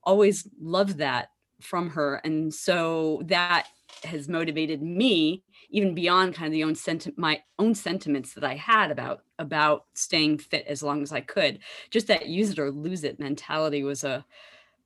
[0.03, 1.29] always loved that
[1.61, 2.17] from her.
[2.25, 3.69] And so that
[4.05, 8.55] has motivated me even beyond kind of the own sentiment my own sentiments that i
[8.55, 11.59] had about about staying fit as long as i could
[11.90, 14.24] just that use it or lose it mentality was a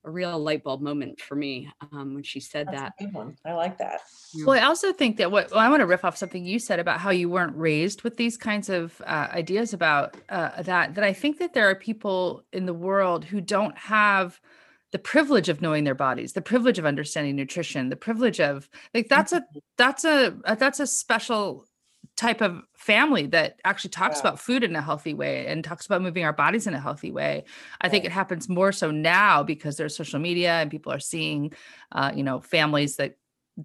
[0.05, 2.93] a real light bulb moment for me um, when she said That's that.
[2.99, 3.37] a good one.
[3.45, 4.01] I like that.
[4.47, 6.79] Well, I also think that what well, I want to riff off something you said
[6.79, 10.95] about how you weren't raised with these kinds of uh, ideas about uh, that.
[10.95, 14.41] That I think that there are people in the world who don't have
[14.93, 19.09] the privilege of knowing their bodies the privilege of understanding nutrition the privilege of like
[19.09, 19.59] that's a mm-hmm.
[19.77, 21.67] that's a, a that's a special
[22.17, 24.21] type of family that actually talks yeah.
[24.21, 27.11] about food in a healthy way and talks about moving our bodies in a healthy
[27.11, 27.45] way
[27.81, 31.53] i think it happens more so now because there's social media and people are seeing
[31.93, 33.17] uh, you know families that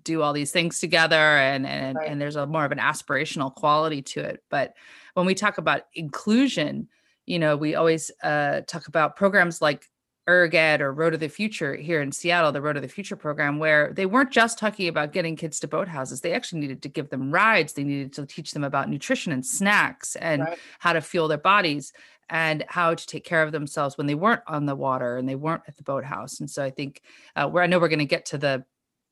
[0.03, 2.09] do all these things together and and, right.
[2.09, 4.73] and there's a more of an aspirational quality to it but
[5.13, 6.87] when we talk about inclusion
[7.25, 9.85] you know we always uh, talk about programs like
[10.27, 13.59] ErgEd or Road of the Future here in Seattle, the Road of the Future program,
[13.59, 16.21] where they weren't just talking about getting kids to boathouses.
[16.21, 17.73] They actually needed to give them rides.
[17.73, 20.57] They needed to teach them about nutrition and snacks and right.
[20.79, 21.93] how to fuel their bodies
[22.29, 25.35] and how to take care of themselves when they weren't on the water and they
[25.35, 26.39] weren't at the boathouse.
[26.39, 27.01] And so I think
[27.35, 28.65] uh, where I know we're going to get to the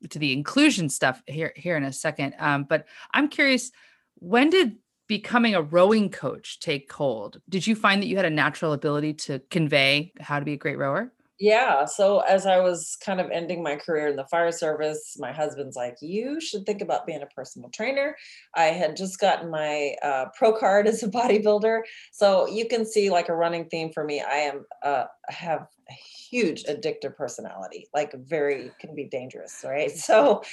[0.10, 2.34] to the inclusion stuff here here in a second.
[2.40, 3.72] Um, but I'm curious,
[4.16, 4.78] when did
[5.14, 7.40] becoming a rowing coach take hold?
[7.48, 10.58] Did you find that you had a natural ability to convey how to be a
[10.58, 11.14] great rower?
[11.44, 11.84] Yeah.
[11.84, 15.76] So as I was kind of ending my career in the fire service, my husband's
[15.76, 18.16] like, "You should think about being a personal trainer."
[18.56, 21.82] I had just gotten my uh, pro card as a bodybuilder,
[22.14, 24.22] so you can see like a running theme for me.
[24.22, 29.92] I am uh, have a huge addictive personality, like very can be dangerous, right?
[29.98, 30.44] So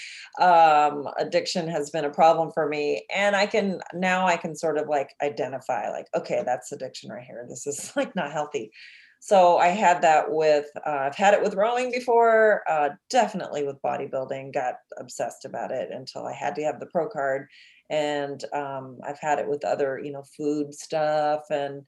[0.40, 4.76] um, addiction has been a problem for me, and I can now I can sort
[4.76, 7.46] of like identify like, okay, that's addiction right here.
[7.48, 8.72] This is like not healthy
[9.22, 13.80] so I had that with, uh, I've had it with rowing before, uh, definitely with
[13.82, 17.46] bodybuilding, got obsessed about it until I had to have the pro card.
[17.90, 21.82] And um, I've had it with other, you know, food stuff and,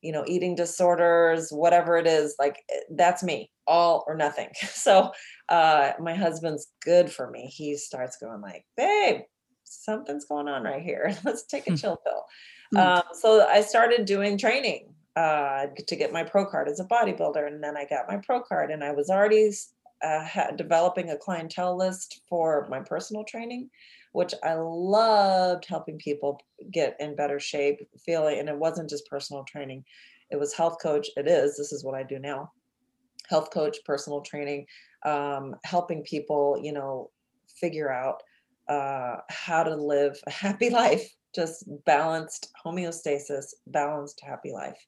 [0.00, 4.48] you know, eating disorders, whatever it is, like eh, that's me, all or nothing.
[4.68, 5.10] So
[5.48, 7.46] uh, my husband's good for me.
[7.46, 9.22] He starts going like, babe,
[9.64, 11.16] something's going on right here.
[11.24, 11.76] Let's take a hmm.
[11.76, 12.24] chill pill.
[12.72, 12.78] Hmm.
[12.78, 17.46] Um, so I started doing training uh, to get my pro card as a bodybuilder.
[17.46, 19.50] And then I got my pro card, and I was already
[20.04, 23.70] uh, developing a clientele list for my personal training,
[24.12, 28.38] which I loved helping people get in better shape, feeling.
[28.38, 29.84] And it wasn't just personal training;
[30.30, 31.08] it was health coach.
[31.16, 31.56] It is.
[31.56, 32.52] This is what I do now:
[33.28, 34.66] health coach, personal training,
[35.06, 37.10] um, helping people, you know,
[37.58, 38.22] figure out
[38.68, 44.84] uh, how to live a happy life just balanced homeostasis, balanced happy life.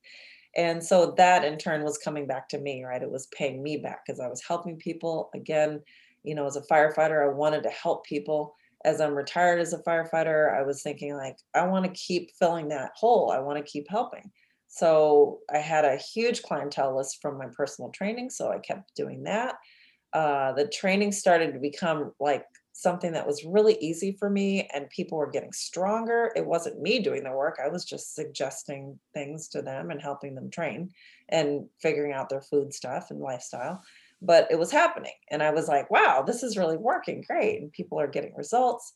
[0.57, 3.03] And so that in turn was coming back to me, right?
[3.03, 5.31] It was paying me back because I was helping people.
[5.35, 5.81] Again,
[6.25, 8.57] you know, as a firefighter, I wanted to help people.
[8.85, 12.69] As I'm retired as a firefighter, I was thinking, like, I want to keep filling
[12.69, 13.31] that hole.
[13.31, 14.31] I want to keep helping.
[14.69, 18.31] So I had a huge clientele list from my personal training.
[18.31, 19.57] So I kept doing that.
[20.13, 22.45] Uh, the training started to become like
[22.79, 26.31] something that was really easy for me and people were getting stronger.
[26.37, 27.59] It wasn't me doing the work.
[27.63, 30.93] I was just suggesting things to them and helping them train
[31.29, 33.83] and figuring out their food stuff and lifestyle.
[34.23, 35.15] But it was happening.
[35.29, 37.61] And I was like, wow, this is really working great.
[37.61, 38.93] And people are getting results.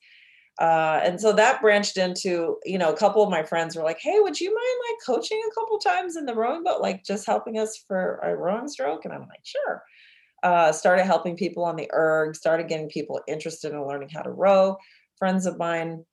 [0.60, 3.98] Uh, and so that branched into, you know, a couple of my friends were like,
[4.00, 7.26] hey, would you mind like coaching a couple times in the rowing boat, like just
[7.26, 9.04] helping us for a rowing stroke?
[9.04, 9.82] And I'm like, sure.
[10.42, 14.30] Uh, started helping people on the erg, started getting people interested in learning how to
[14.30, 14.76] row.
[15.18, 16.04] Friends of mine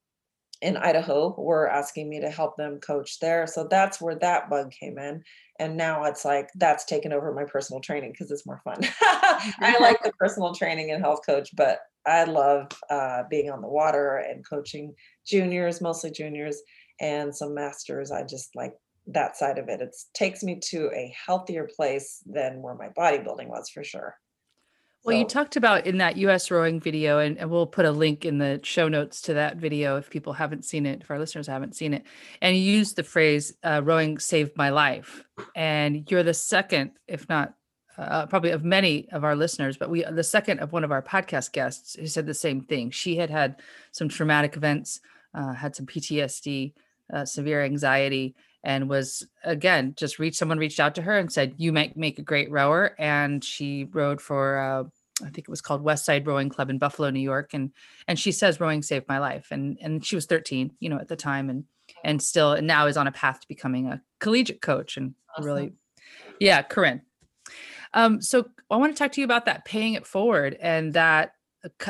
[0.62, 3.46] in Idaho were asking me to help them coach there.
[3.46, 5.22] So that's where that bug came in.
[5.58, 8.78] And now it's like that's taken over my personal training because it's more fun.
[9.02, 13.68] I like the personal training and health coach, but I love uh, being on the
[13.68, 14.94] water and coaching
[15.26, 16.60] juniors, mostly juniors,
[17.00, 18.10] and some masters.
[18.10, 18.74] I just like
[19.06, 19.80] that side of it.
[19.80, 24.16] It takes me to a healthier place than where my bodybuilding was for sure.
[25.02, 25.20] Well, so.
[25.20, 28.36] you talked about in that US rowing video, and, and, we'll put a link in
[28.36, 31.74] the show notes to that video if people haven't seen it, if our listeners haven't
[31.74, 32.04] seen it.
[32.42, 35.24] And you used the phrase, uh, rowing saved my life.
[35.56, 37.54] And you're the second, if not
[37.96, 41.02] uh, probably of many of our listeners, but we, the second of one of our
[41.02, 42.90] podcast guests who said the same thing.
[42.90, 43.60] She had had
[43.92, 45.00] some traumatic events,
[45.34, 46.72] uh, had some PTSD,
[47.12, 51.54] uh, severe anxiety, and was again just reached someone reached out to her and said
[51.56, 54.84] you might make a great rower and she rowed for uh,
[55.24, 57.70] i think it was called west side rowing club in buffalo new york and
[58.06, 61.08] and she says rowing saved my life and and she was 13 you know at
[61.08, 61.64] the time and
[62.04, 65.44] and still and now is on a path to becoming a collegiate coach and awesome.
[65.44, 65.72] really
[66.38, 67.02] yeah corinne
[67.94, 71.34] um so i want to talk to you about that paying it forward and that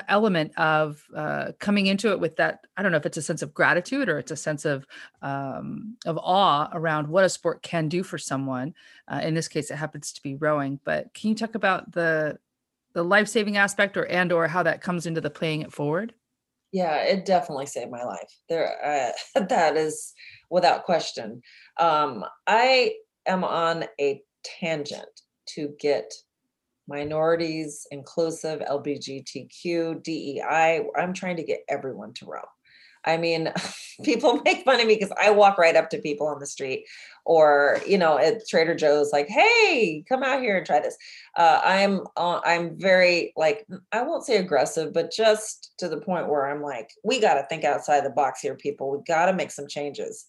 [0.09, 3.43] element of uh, coming into it with that i don't know if it's a sense
[3.43, 4.87] of gratitude or it's a sense of
[5.23, 8.75] um, of awe around what a sport can do for someone.
[9.09, 12.39] Uh, in this case it happens to be rowing but can you talk about the
[12.95, 16.15] the life-saving aspect or and or how that comes into the playing it forward?
[16.73, 18.33] Yeah it definitely saved my life.
[18.49, 20.13] There uh, that is
[20.51, 21.43] without question.
[21.79, 22.95] Um, i
[23.27, 26.13] am on a tangent to get
[26.91, 30.87] minorities, inclusive, LGBTQ, DEI.
[30.97, 32.45] I'm trying to get everyone to row.
[33.05, 33.53] I mean,
[34.05, 36.85] people make fun of me because I walk right up to people on the street
[37.25, 40.97] or, you know, at Trader Joe's, like, hey, come out here and try this.
[41.37, 46.29] Uh, I'm, uh, I'm very like, I won't say aggressive, but just to the point
[46.29, 48.91] where I'm like, we got to think outside the box here, people.
[48.91, 50.27] We got to make some changes.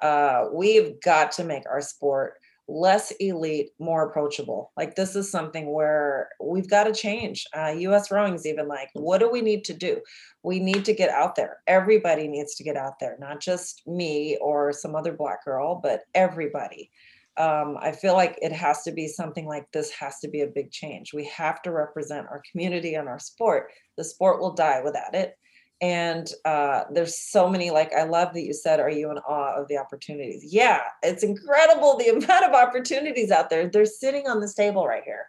[0.00, 2.34] Uh, we've got to make our sport
[2.68, 4.72] less elite, more approachable.
[4.76, 7.46] Like this is something where we've got to change.
[7.56, 8.10] Uh, U.S.
[8.10, 10.00] Rowing's even like, what do we need to do?
[10.42, 11.58] We need to get out there.
[11.66, 16.02] Everybody needs to get out there, not just me or some other black girl, but
[16.14, 16.90] everybody.
[17.36, 20.46] Um, I feel like it has to be something like this has to be a
[20.46, 21.12] big change.
[21.12, 23.72] We have to represent our community and our sport.
[23.96, 25.36] The sport will die without it
[25.80, 29.60] and uh, there's so many like i love that you said are you in awe
[29.60, 30.44] of the opportunities?
[30.44, 33.68] Yeah it's incredible the amount of opportunities out there.
[33.68, 35.26] They're sitting on this table right here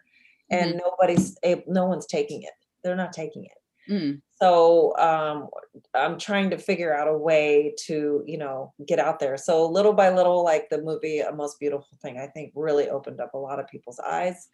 [0.50, 0.78] and mm-hmm.
[0.84, 2.52] nobody's no one's taking it.
[2.82, 3.52] They're not taking it.
[3.88, 4.20] Mm.
[4.42, 5.48] so um,
[5.94, 9.36] i'm trying to figure out a way to you know get out there.
[9.36, 13.20] So little by little like the movie a most beautiful thing i think really opened
[13.20, 14.48] up a lot of people's eyes.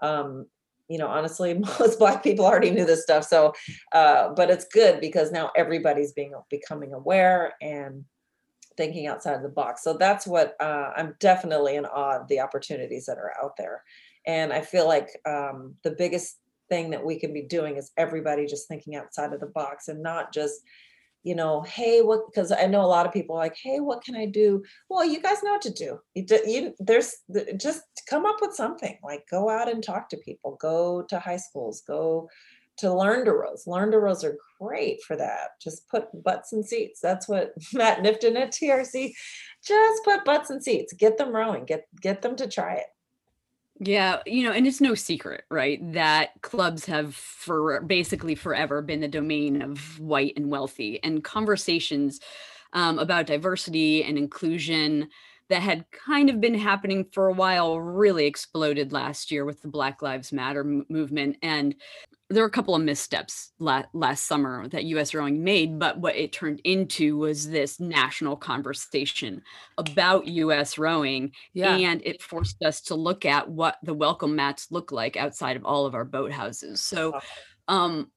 [0.00, 0.46] Um,
[0.88, 3.52] you know honestly most black people already knew this stuff so
[3.92, 8.04] uh, but it's good because now everybody's being becoming aware and
[8.76, 12.40] thinking outside of the box so that's what uh, i'm definitely in awe of the
[12.40, 13.82] opportunities that are out there
[14.26, 18.46] and i feel like um, the biggest thing that we can be doing is everybody
[18.46, 20.60] just thinking outside of the box and not just
[21.24, 22.26] you know, hey, what?
[22.26, 24.62] Because I know a lot of people like, hey, what can I do?
[24.90, 25.98] Well, you guys know what to do.
[26.14, 27.16] You, you there's
[27.56, 28.98] just come up with something.
[29.02, 30.56] Like go out and talk to people.
[30.60, 31.82] Go to high schools.
[31.86, 32.28] Go
[32.78, 33.66] to learn to rows.
[33.66, 35.50] Learn to rows are great for that.
[35.62, 37.00] Just put butts in seats.
[37.00, 39.12] That's what Matt Knifton at TRC.
[39.66, 40.92] Just put butts in seats.
[40.92, 41.64] Get them rowing.
[41.64, 42.86] Get get them to try it.
[43.80, 49.00] Yeah, you know, and it's no secret, right, that clubs have for basically forever been
[49.00, 52.20] the domain of white and wealthy, and conversations
[52.72, 55.08] um, about diversity and inclusion
[55.48, 59.68] that had kind of been happening for a while really exploded last year with the
[59.68, 61.36] Black Lives Matter m- movement.
[61.42, 61.74] And
[62.30, 66.16] there were a couple of missteps la- last summer that US rowing made, but what
[66.16, 69.42] it turned into was this national conversation
[69.76, 71.32] about US rowing.
[71.52, 71.76] Yeah.
[71.76, 75.66] And it forced us to look at what the welcome mats look like outside of
[75.66, 76.78] all of our boathouses.
[76.78, 77.20] So,
[77.68, 78.10] um,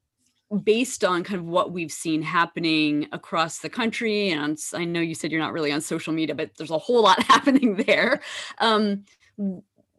[0.63, 5.15] based on kind of what we've seen happening across the country, and I know you
[5.15, 8.21] said you're not really on social media, but there's a whole lot happening there.
[8.59, 9.05] Um,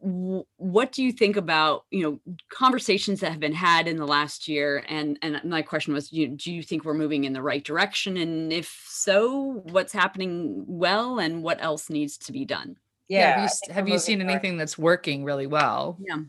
[0.01, 4.47] what do you think about you know conversations that have been had in the last
[4.47, 4.83] year?
[4.87, 8.17] And and my question was you, do you think we're moving in the right direction?
[8.17, 12.77] And if so what's happening well and what else needs to be done?
[13.07, 15.97] Yeah, have you, have you seen anything that's working really well?
[15.99, 16.19] Yeah.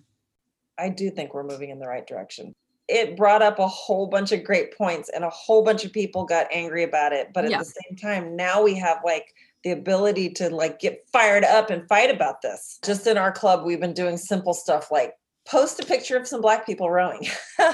[0.78, 2.54] I do think we're moving in the right direction
[2.90, 6.24] it brought up a whole bunch of great points and a whole bunch of people
[6.24, 7.58] got angry about it but at yeah.
[7.58, 9.32] the same time now we have like
[9.64, 12.78] the ability to like get fired up and fight about this.
[12.84, 15.14] Just in our club, we've been doing simple stuff like
[15.46, 17.26] post a picture of some black people rowing.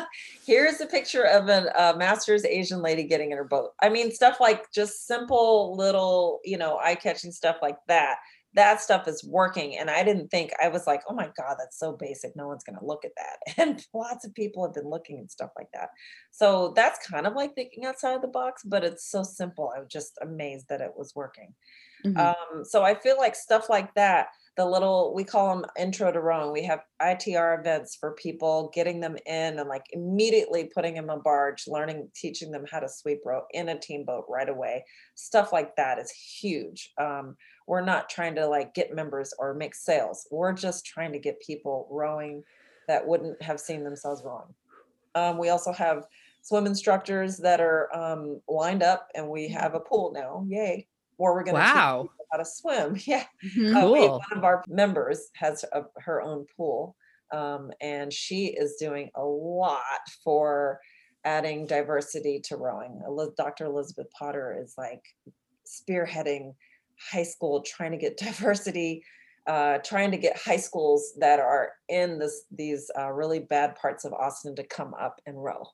[0.46, 3.72] Here's a picture of a, a master's Asian lady getting in her boat.
[3.80, 8.16] I mean, stuff like just simple little, you know, eye catching stuff like that.
[8.57, 9.78] That stuff is working.
[9.78, 12.34] And I didn't think, I was like, oh my God, that's so basic.
[12.36, 13.38] No one's going to look at that.
[13.59, 15.90] And lots of people have been looking at stuff like that.
[16.32, 19.72] So that's kind of like thinking outside of the box, but it's so simple.
[19.76, 21.54] I was just amazed that it was working.
[22.04, 22.16] Mhm.
[22.16, 26.20] Um, so I feel like stuff like that, the little we call them intro to
[26.20, 26.50] rowing.
[26.52, 31.18] We have ITR events for people, getting them in and like immediately putting them a
[31.20, 34.86] barge, learning, teaching them how to sweep row in a team boat right away.
[35.14, 36.90] Stuff like that is huge.
[36.98, 37.36] Um,
[37.66, 40.26] we're not trying to like get members or make sales.
[40.30, 42.42] We're just trying to get people rowing
[42.88, 44.54] that wouldn't have seen themselves rowing.
[45.14, 46.04] Um, we also have
[46.42, 50.44] swim instructors that are um, lined up, and we have a pool now.
[50.48, 50.86] Yay!
[51.16, 52.02] Where we're going to Wow.
[52.02, 52.96] teach people how to swim.
[53.06, 53.76] Yeah, Mhm.
[53.76, 54.22] uh, Cool.
[54.28, 56.94] one of our members has a, her own pool,
[57.32, 59.80] um, and she is doing a lot
[60.22, 60.78] for
[61.24, 63.00] adding diversity to rowing.
[63.36, 63.64] Dr.
[63.64, 65.02] Elizabeth Potter is like
[65.66, 66.54] spearheading
[67.12, 69.05] high school, trying to get diversity,
[69.47, 74.05] uh, trying to get high schools that are in this these uh, really bad parts
[74.05, 75.64] of Austin to come up and row.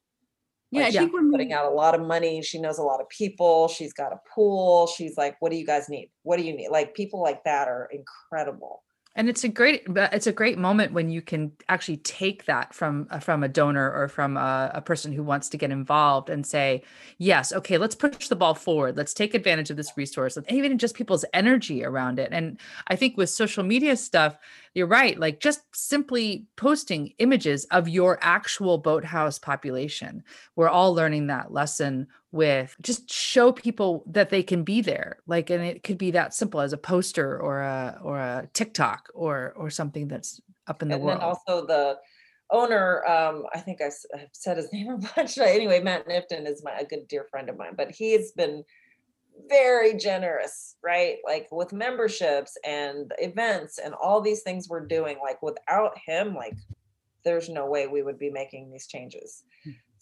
[0.70, 2.41] Yeah, Like, think she's when putting out a lot of money.
[2.43, 3.68] She knows a lot of people.
[3.68, 4.87] She's got a pool.
[4.87, 6.11] She's like, what do you guys need?
[6.23, 6.70] What do you need?
[6.70, 8.83] Like people like that are incredible.
[9.15, 13.07] And it's a great it's a great moment when you can actually take that from
[13.11, 16.47] uh, from a donor or from a, a person who wants to get involved and
[16.47, 16.83] say
[17.19, 18.97] yes okay let's push the ball forward.
[18.97, 20.37] Let's take advantage of this resource.
[20.37, 22.31] And even just people's energy around it.
[22.33, 24.37] And i think with social media stuff
[24.75, 30.25] you're right like just simply posting images of your actual boathouse population
[30.57, 35.51] we're all learning that lesson with just show people that they can be there like
[35.51, 39.53] and it could be that simple as a poster or a or a tiktok or
[39.55, 41.12] or something that's up in the world.
[41.12, 41.99] and world then also the
[42.53, 45.37] owner, um, I think I, have said his name a bunch.
[45.37, 48.62] but Anyway, Matt Knifton is my a good dear friend of mine, but he's been
[49.49, 51.16] very generous, right?
[51.24, 55.16] Like with memberships and events and all these things we're doing.
[55.22, 56.55] Like without him, like
[57.24, 59.43] there's no way we would be making these changes.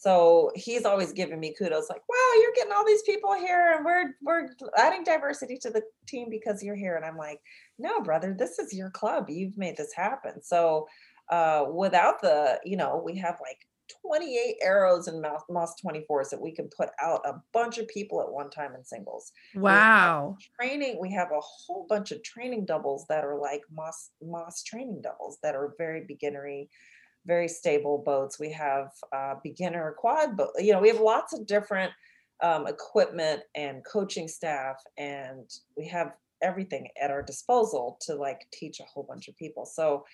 [0.01, 3.85] So he's always giving me kudos, like, "Wow, you're getting all these people here, and
[3.85, 4.49] we're we're
[4.79, 7.43] adding diversity to the team because you're here." And I'm like,
[7.79, 9.29] "No, brother, this is your club.
[9.29, 10.89] You've made this happen." So
[11.29, 13.59] uh, without the, you know, we have like
[14.07, 18.23] 28 Aeros and Maas, Maas 24s that we can put out a bunch of people
[18.23, 19.33] at one time in singles.
[19.55, 24.13] We wow Training, we have a whole bunch of training doubles that are like Maas
[24.23, 26.71] Maas training doubles that are very beginnery,
[27.27, 28.39] very stable boats.
[28.39, 30.51] We have uh, beginner quad boat.
[30.59, 31.93] You know, we have lots of different
[32.43, 36.13] um, equipment and coaching staff, and we have
[36.43, 39.67] everything at our disposal to like teach a whole bunch of people.
[39.67, 40.05] So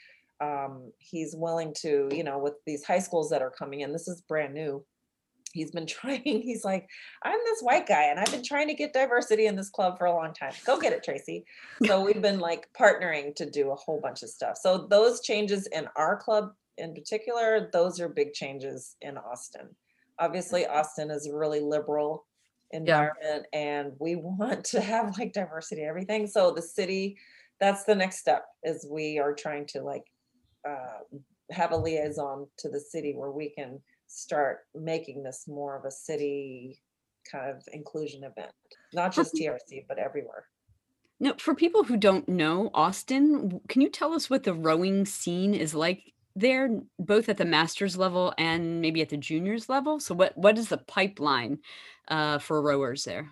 [0.41, 3.93] um, he's willing to, you know, with these high schools that are coming in.
[3.93, 4.85] This is brand new.
[5.53, 6.21] He's been trying.
[6.23, 6.87] He's like,
[7.23, 10.07] I'm this white guy, and I've been trying to get diversity in this club for
[10.07, 10.53] a long time.
[10.65, 11.45] Go get it, Tracy.
[11.87, 14.57] So we've been like partnering to do a whole bunch of stuff.
[14.61, 19.69] So those changes in our club in particular, those are big changes in Austin.
[20.19, 22.27] Obviously, Austin is a really liberal
[22.71, 26.27] environment, and we want to have like diversity, and everything.
[26.27, 27.19] So the city,
[27.61, 28.45] that's the next step.
[28.63, 30.05] Is we are trying to like
[30.69, 31.19] uh,
[31.51, 35.91] have a liaison to the city where we can start making this more of a
[35.91, 36.81] city
[37.31, 38.53] kind of inclusion event,
[38.93, 40.47] not just TRC, but everywhere.
[41.19, 45.55] Now, for people who don't know Austin, can you tell us what the rowing scene
[45.55, 49.99] is like there, both at the masters level and maybe at the juniors level?
[49.99, 51.59] So, what what is the pipeline
[52.09, 53.31] uh, for rowers there?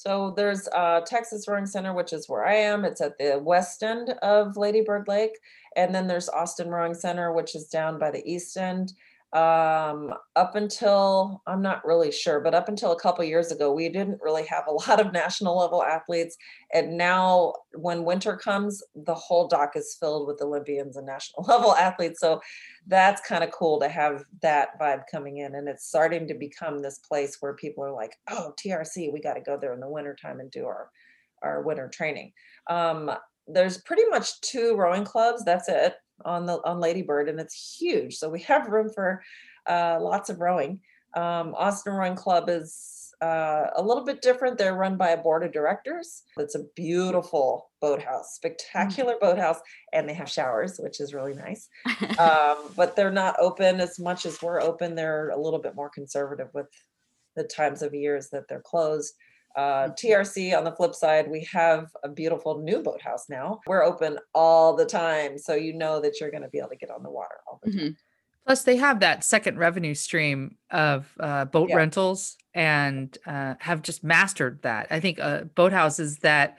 [0.00, 2.86] So there's uh, Texas Rowing Center, which is where I am.
[2.86, 5.38] It's at the west end of Lady Bird Lake.
[5.76, 8.94] And then there's Austin Rowing Center, which is down by the east end.
[9.32, 13.88] Um, up until, I'm not really sure, but up until a couple years ago, we
[13.88, 16.36] didn't really have a lot of national level athletes.
[16.72, 21.74] And now, when winter comes, the whole dock is filled with Olympians and national level
[21.76, 22.18] athletes.
[22.18, 22.40] So
[22.88, 25.54] that's kind of cool to have that vibe coming in.
[25.54, 29.34] And it's starting to become this place where people are like, oh, TRC, we got
[29.34, 30.90] to go there in the wintertime and do our,
[31.42, 32.32] our winter training.
[32.68, 33.12] Um,
[33.46, 35.44] there's pretty much two rowing clubs.
[35.44, 35.94] That's it
[36.24, 38.16] on the on Ladybird, and it's huge.
[38.16, 39.22] So we have room for
[39.66, 40.80] uh, lots of rowing.
[41.14, 44.56] Um, Austin Rowing Club is uh, a little bit different.
[44.56, 46.22] They're run by a board of directors.
[46.38, 49.60] It's a beautiful boathouse, spectacular boathouse,
[49.92, 51.68] and they have showers, which is really nice.
[52.18, 54.94] Um, but they're not open as much as we're open.
[54.94, 56.66] They're a little bit more conservative with
[57.34, 59.14] the times of years that they're closed.
[59.56, 63.60] Uh, TRC on the flip side, we have a beautiful new boathouse now.
[63.66, 65.38] We're open all the time.
[65.38, 67.60] So you know that you're going to be able to get on the water all
[67.62, 67.80] the time.
[67.80, 67.96] Mhm.
[68.46, 71.76] Plus, they have that second revenue stream of uh, boat Yeah.
[71.76, 74.86] rentals and uh, have just mastered that.
[74.90, 76.56] I think uh, boathouses that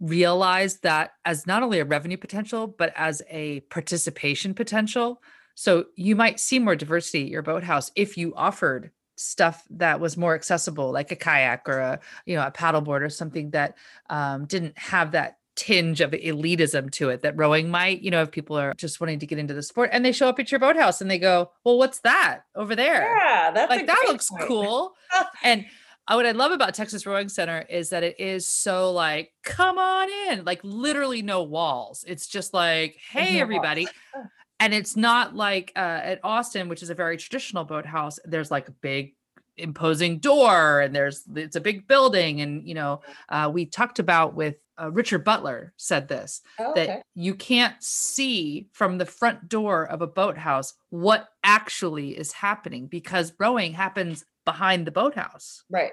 [0.00, 5.22] realize that as not only a revenue potential, but as a participation potential.
[5.54, 8.90] So you might see more diversity at your boathouse if you offered
[9.22, 13.08] stuff that was more accessible, like a kayak or a you know a paddleboard or
[13.08, 13.76] something that
[14.10, 18.30] um, didn't have that tinge of elitism to it that rowing might you know if
[18.30, 20.58] people are just wanting to get into the sport and they show up at your
[20.58, 23.02] boathouse and they go well what's that over there?
[23.02, 24.46] Yeah, that's like that looks point.
[24.46, 24.94] cool.
[25.42, 25.66] And
[26.08, 29.78] uh, what i love about texas rowing center is that it is so like come
[29.78, 32.04] on in like literally no walls.
[32.08, 33.86] It's just like hey everybody
[34.62, 38.68] and it's not like uh, at austin which is a very traditional boathouse there's like
[38.68, 39.14] a big
[39.56, 44.34] imposing door and there's it's a big building and you know uh, we talked about
[44.34, 49.86] with uh, richard butler said this Oh, that you can't see from the front door
[49.86, 55.64] of a boathouse what actually is happening because rowing happens behind the boathouse.
[55.70, 55.92] Right.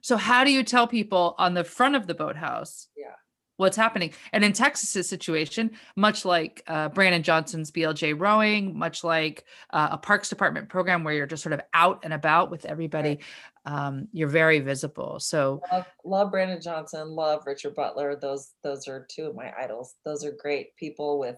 [0.00, 3.14] So how do you tell people on the front of the boathouse Yeah.
[3.56, 4.12] What's happening?
[4.32, 9.98] And in Texas's situation, much like uh, Brandon Johnson's BLJ rowing, much like uh, a
[9.98, 13.18] Parks Department program where you're just sort of out and about with everybody,
[13.64, 15.18] um, you're very visible.
[15.20, 18.16] So Love, love Brandon Johnson, love Richard Butler.
[18.16, 19.94] Those those are two of my idols.
[20.04, 21.36] Those are great people with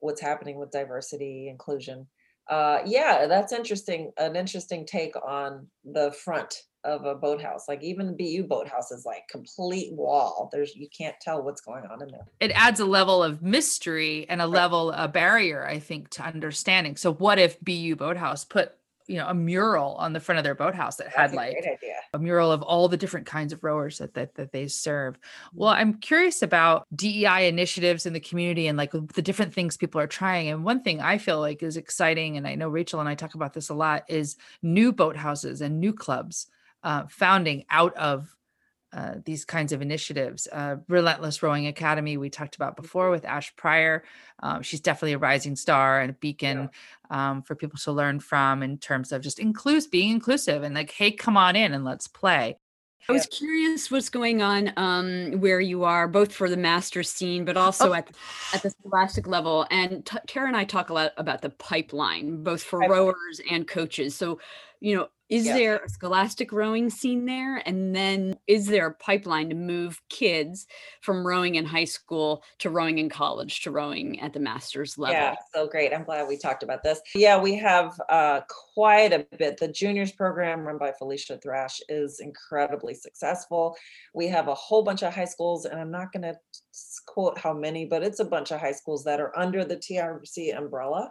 [0.00, 2.06] what's happening with diversity, inclusion.
[2.48, 4.12] Uh, yeah, that's interesting.
[4.18, 7.66] An interesting take on the front of a boathouse.
[7.68, 10.48] Like even the BU boathouse is like complete wall.
[10.52, 12.26] There's you can't tell what's going on in there.
[12.40, 16.96] it adds a level of mystery and a level a barrier i think to understanding
[16.96, 18.72] so what if bu boathouse put
[19.06, 21.56] you know a mural on the front of their boathouse that had That's a like
[21.58, 21.94] idea.
[22.14, 25.18] a mural of all the different kinds of rowers that, that that they serve
[25.54, 25.80] well Mm-hmm.
[25.80, 30.06] i'm curious about dei initiatives in the community and like the different things people are
[30.06, 33.14] trying and one thing i feel like is exciting and i know rachel and i
[33.14, 36.46] talk about this a lot is new boathouses and new clubs
[36.84, 38.34] uh, founding out of
[38.92, 40.46] uh, these kinds of initiatives.
[40.52, 44.04] Uh, Relentless Rowing Academy, we talked about before with Ash Pryor.
[44.38, 46.70] Um, she's definitely a rising star and a beacon
[47.10, 50.92] um, for people to learn from in terms of just inclusive, being inclusive and like,
[50.92, 52.56] hey, come on in and let's play.
[53.08, 57.44] I was curious what's going on um, where you are, both for the master scene,
[57.44, 57.94] but also Oh.
[57.94, 58.08] at
[58.54, 59.66] at the scholastic level.
[59.70, 63.68] And t- Tara and I talk a lot about the pipeline, both for rowers and
[63.68, 64.14] coaches.
[64.14, 64.38] So,
[64.80, 65.54] you know, is Yeah.
[65.54, 67.56] there a scholastic rowing scene there?
[67.66, 70.66] And then is there a pipeline to move kids
[71.00, 75.14] from rowing in high school to rowing in college to rowing at the master's level?
[75.16, 75.94] Yeah, so great.
[75.94, 77.00] I'm glad we talked about this.
[77.14, 78.42] Yeah, we have uh,
[78.74, 79.56] quite a bit.
[79.56, 83.76] The juniors program run by Felicia Thrash is incredibly successful.
[84.14, 86.36] We have a whole bunch of high schools, and I'm not going to
[87.06, 90.56] quote how many, but it's a bunch of high schools that are under the TRC
[90.56, 91.10] umbrella.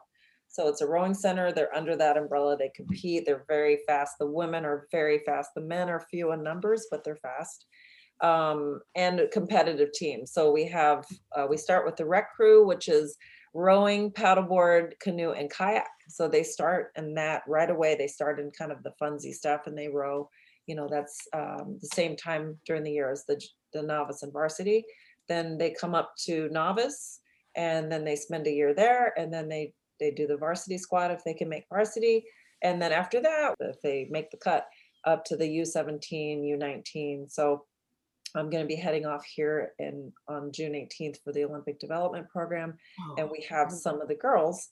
[0.53, 1.51] So it's a rowing center.
[1.51, 2.55] They're under that umbrella.
[2.55, 3.25] They compete.
[3.25, 4.13] They're very fast.
[4.19, 5.49] The women are very fast.
[5.55, 7.65] The men are few in numbers, but they're fast
[8.21, 10.31] um, and a competitive teams.
[10.31, 13.17] So we have, uh, we start with the rec crew, which is
[13.55, 15.89] rowing, paddleboard, canoe, and kayak.
[16.07, 17.95] So they start in that right away.
[17.95, 20.29] They start in kind of the funsy stuff and they row.
[20.67, 23.41] You know, that's um, the same time during the year as the,
[23.73, 24.85] the novice and varsity.
[25.27, 27.19] Then they come up to novice
[27.55, 31.11] and then they spend a year there and then they they do the varsity squad
[31.11, 32.25] if they can make varsity.
[32.61, 34.67] And then after that, if they make the cut
[35.05, 37.31] up to the U17, U19.
[37.31, 37.65] So
[38.35, 42.27] I'm going to be heading off here in on June 18th for the Olympic Development
[42.29, 42.73] Program,
[43.17, 44.69] and we have some of the girls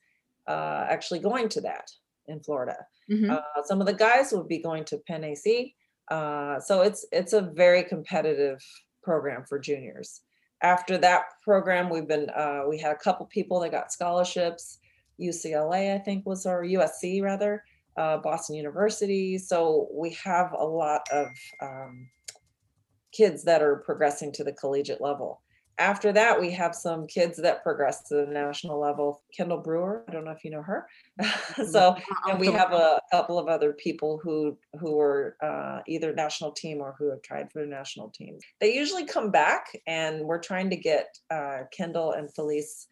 [0.48, 1.92] uh, actually going to that
[2.28, 2.78] in Florida.
[3.10, 3.30] Mhm.
[3.30, 5.76] Uh, some of the guys will be going to Penn AC.
[6.10, 8.60] Uh, so it's it's a very competitive
[9.04, 10.22] program for juniors.
[10.64, 14.80] After that program, we've been uh, we had a couple people that got scholarships.
[15.22, 17.64] UCLA, I think, was our USC rather,
[17.98, 19.38] uh, Boston University.
[19.38, 21.28] So we have a lot of
[21.62, 22.10] um,
[23.12, 25.42] kids that are progressing to the collegiate level.
[25.78, 29.24] After that, we have some kids that progress to the national level.
[29.36, 30.88] Kendall Brewer, I don't know if you know her.
[31.72, 31.96] so,
[32.30, 36.82] and we have a couple of other people who who are uh, either national team
[36.82, 38.38] or who have tried for the national team.
[38.60, 42.88] They usually come back, and we're trying to get uh, Kendall and Felice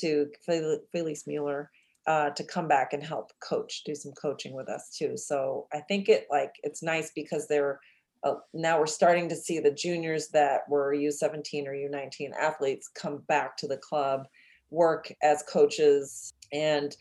[0.00, 1.70] to Fel- Felice Mueller
[2.06, 5.16] uh, to come back and help coach, do some coaching with us too.
[5.16, 7.80] So I think it like it's nice because they're
[8.24, 13.18] uh, now we're starting to see the juniors that were U17 or U19 athletes come
[13.28, 14.26] back to the club,
[14.70, 16.96] work as coaches, and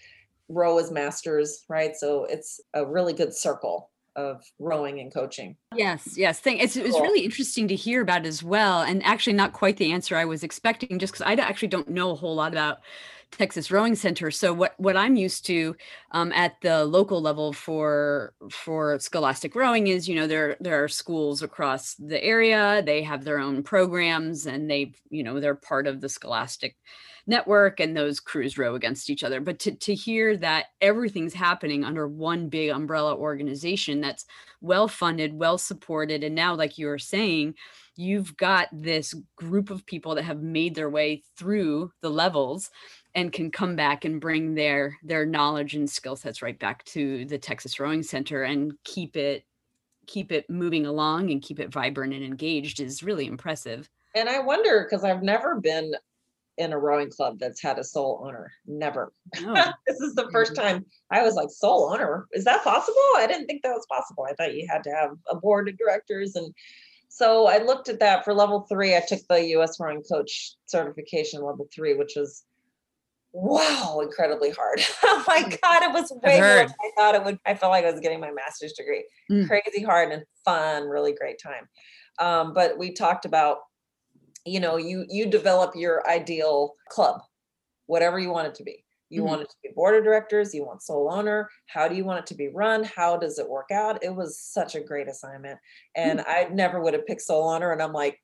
[0.49, 1.95] row as masters, right?
[1.95, 5.55] So it's a really good circle of rowing and coaching.
[5.75, 6.39] Yes, yes.
[6.39, 6.61] Thank.
[6.61, 10.17] It's, it's really interesting to hear about as well, and actually not quite the answer
[10.17, 12.79] I was expecting, just because I actually don't know a whole lot about
[13.31, 14.31] Texas Rowing Center.
[14.31, 15.75] So what what I'm used to
[16.11, 20.87] um, at the local level for for Scholastic Rowing is, you know, there there are
[20.87, 22.81] schools across the area.
[22.83, 26.75] They have their own programs, and they, you know, they're part of the Scholastic
[27.27, 31.83] network and those crews row against each other but to, to hear that everything's happening
[31.83, 34.25] under one big umbrella organization that's
[34.61, 37.53] well funded well supported and now like you were saying
[37.97, 42.69] you've got this group of people that have made their way through the levels
[43.15, 47.25] and can come back and bring their their knowledge and skill sets right back to
[47.25, 49.43] the Texas Rowing Center and keep it
[50.05, 53.89] keep it moving along and keep it vibrant and engaged is really impressive.
[54.15, 55.93] And I wonder because I've never been
[56.57, 58.51] in a rowing club that's had a sole owner.
[58.65, 59.13] Never.
[59.37, 62.27] Oh, this is the first time I was like, sole owner?
[62.33, 62.97] Is that possible?
[63.17, 64.25] I didn't think that was possible.
[64.29, 66.35] I thought you had to have a board of directors.
[66.35, 66.53] And
[67.09, 68.95] so I looked at that for level three.
[68.95, 72.43] I took the US rowing coach certification level three, which was
[73.33, 74.81] wow, incredibly hard.
[75.03, 77.39] oh my God, it was way more than I thought it would.
[77.45, 79.05] I felt like I was getting my master's degree.
[79.31, 79.47] Mm.
[79.47, 81.67] Crazy hard and fun, really great time.
[82.19, 83.59] Um, but we talked about
[84.47, 87.21] you know you you develop your ideal club
[87.87, 88.83] whatever you want it to be.
[89.09, 89.25] You Mhm.
[89.25, 92.19] want it to be board of directors you want sole owner how do you want
[92.19, 94.03] it to be run how does it work out?
[94.03, 95.59] It was such a great assignment
[95.95, 98.19] and i never would have picked sole owner and i'm like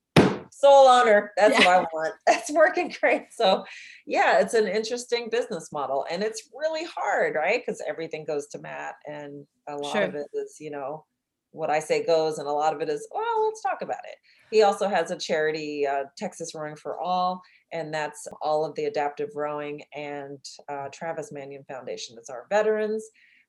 [0.51, 2.13] sole owner that's what i want.
[2.27, 3.27] That's working great.
[3.31, 3.63] So
[4.05, 7.61] yeah it's an interesting business model and it's really hard right?
[7.65, 11.05] Because everything goes to matt and a lot of it is you know
[11.53, 14.17] what i say goes and a lot of it is well let's talk about it
[14.53, 17.41] he also has a charity, uh, Texas Rowing for All,
[17.71, 20.37] and that's all of the adaptive rowing and
[20.69, 22.17] uh, Travis Manion Foundation.
[22.19, 23.03] It's our veterans.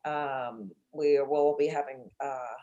[0.06, 2.54] Um, we will be having uh,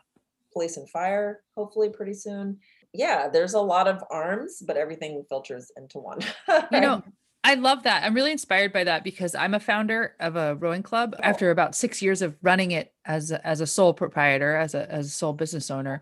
[0.53, 2.57] police and fire hopefully pretty soon.
[2.93, 6.19] Yeah, there's a lot of arms, but everything filters into one.
[6.71, 7.03] You know,
[7.43, 8.03] I love that.
[8.03, 11.15] I'm really inspired by that because I'm a founder of a rowing club.
[11.23, 14.89] After about six years of running it as a, as a sole proprietor, as a
[14.91, 16.01] as a sole business owner,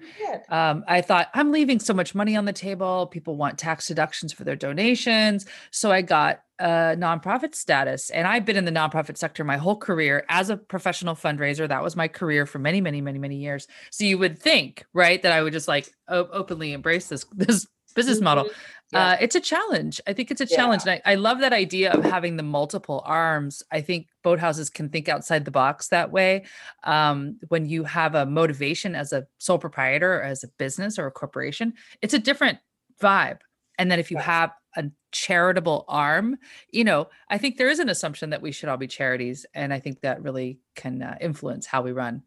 [0.49, 3.07] um, I thought I'm leaving so much money on the table.
[3.07, 8.09] People want tax deductions for their donations, so I got a nonprofit status.
[8.09, 11.67] And I've been in the nonprofit sector my whole career as a professional fundraiser.
[11.67, 13.65] That was my career for many, many, many, many years.
[13.91, 17.65] So you would think, right, that I would just like openly embrace this this
[17.99, 18.45] business model.
[18.45, 18.51] Mhm.
[18.91, 19.05] Yeah.
[19.09, 20.01] Uh, it's a challenge.
[20.07, 20.81] I think it's a challenge.
[20.87, 23.61] And I, I love that idea of having the multiple arms.
[23.71, 26.45] I think boathouses can think outside the box that way.
[26.83, 31.05] Um, when you have a motivation as a sole proprietor or as a business or
[31.05, 32.57] a corporation, it's a different
[32.99, 33.39] vibe.
[33.77, 34.25] And then if you Yes.
[34.25, 36.37] have a charitable arm,
[36.71, 39.45] you know, I think there is an assumption that we should all be charities.
[39.53, 42.23] And I think that really can uh, influence how we run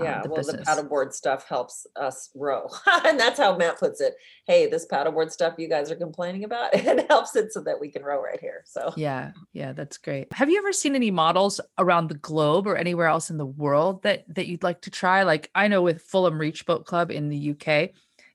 [0.00, 0.66] uh, yeah, the well, business.
[0.66, 2.68] the paddleboard stuff helps us row,
[3.04, 4.14] and that's how Matt puts it.
[4.46, 7.90] Hey, this paddleboard stuff you guys are complaining about, it helps it so that we
[7.90, 8.62] can row right here.
[8.66, 10.32] So Yeah, yeah, that's great.
[10.32, 14.02] Have you ever seen any models around the globe or anywhere else in the world
[14.02, 15.22] that that you'd like to try?
[15.22, 17.90] Like I know with Fulham Reach Boat Club in the UK,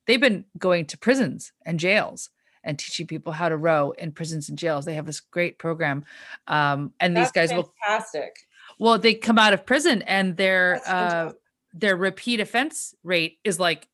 [0.05, 2.29] they've been going to prisons and jails
[2.63, 4.85] and teaching people how to row in prisons and jails.
[4.85, 6.03] They have this great program,
[6.47, 8.35] um, and these That's guys will fantastic.
[8.79, 11.41] well they come out of prison and That's uh, fantastic.
[11.75, 13.87] Their repeat offense rate is like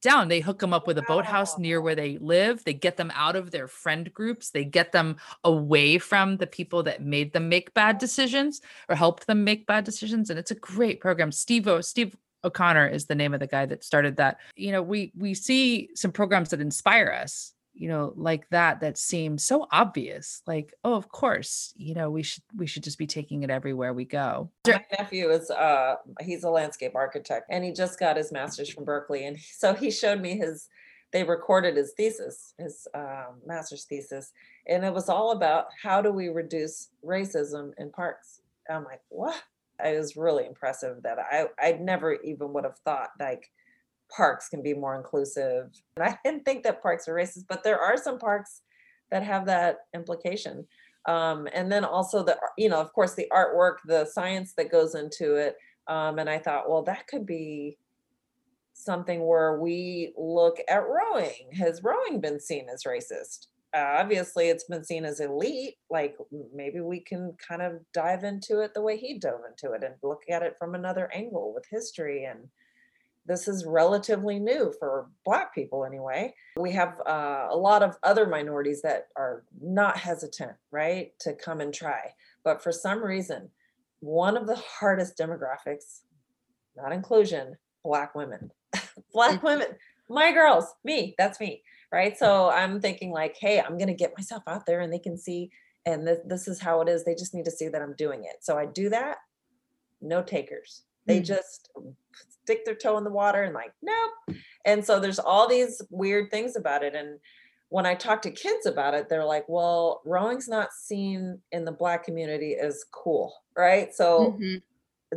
[0.00, 0.28] down.
[0.28, 2.64] They hook them up with a boathouse near where they live.
[2.64, 4.50] They get them out of their friend groups.
[4.50, 9.26] They get them away from the people that made them make bad decisions or helped
[9.26, 10.30] them make bad decisions.
[10.30, 11.30] And it's a great program.
[11.30, 14.38] Steve o, Steve O'Connor is the name of the guy that started that.
[14.56, 17.53] You know, we we see some programs that inspire us.
[17.74, 20.42] You know, like that that seem so obvious.
[20.46, 23.92] Like, oh, of course, you know, we should we should just be taking it everywhere
[23.92, 24.50] we go.
[24.66, 28.84] My nephew is uh he's a landscape architect and he just got his master's from
[28.84, 30.68] Berkeley and so he showed me his
[31.14, 34.32] they recorded his thesis, his um, master's thesis,
[34.66, 38.40] and it was all about how do we reduce racism in parks.
[38.68, 39.40] I'm like, what?
[39.84, 43.48] It was really impressive that I I never even would have thought like
[44.14, 45.70] parks can be more inclusive.
[45.96, 48.62] And I didn't think that parks are racist, but there are some parks
[49.10, 50.66] that have that implication.
[51.06, 54.94] Um, and then also the you know of course the artwork the science that goes
[54.94, 55.56] into it.
[55.86, 57.76] Um, and i thought well that could be
[58.72, 61.50] something where we look at rowing.
[61.52, 63.46] Has rowing been seen as racist?
[63.74, 65.74] Uh, obviously it's been seen as elite.
[65.90, 66.16] Like
[66.54, 69.94] maybe we can kind of dive into it the way he dove into it and
[70.02, 72.48] look at it from another angle with history and
[73.26, 78.26] this is relatively new for black people anyway we have uh, a lot of other
[78.26, 82.12] minorities that are not hesitant right to come and try
[82.44, 83.50] but for some reason
[84.00, 86.00] one of the hardest demographics
[86.76, 88.50] not inclusion black women.
[89.12, 89.68] black women,
[90.08, 91.62] my girls, me, that's me.
[91.92, 92.18] Right.
[92.18, 95.50] So I'm thinking like, hey, I'm gonna get myself out there and they can see
[95.86, 97.04] and this, this is how it is.
[97.04, 98.36] They just need to see that I'm doing it.
[98.40, 99.18] So I do that.
[100.00, 100.82] No takers.
[101.06, 101.24] They Mm.
[101.24, 101.70] just
[102.42, 104.36] stick their toe in the water and like, nope.
[104.64, 106.94] And so there's all these weird things about it.
[106.94, 107.18] And
[107.70, 111.72] when I talk to kids about it, they're like, well, rowing's not seen in the
[111.72, 113.94] black community as cool, right?
[113.94, 114.62] So Mhm.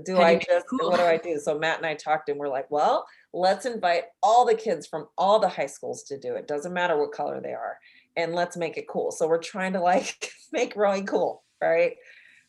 [0.03, 0.89] do How I just cool?
[0.89, 1.39] what do I do?
[1.39, 5.07] So Matt and I talked and we're like, well, let's invite all the kids from
[5.17, 6.47] all the high schools to do it.
[6.47, 7.77] Doesn't matter what color they are.
[8.15, 9.11] And let's make it cool.
[9.11, 11.97] So we're trying to like make rowing cool, right?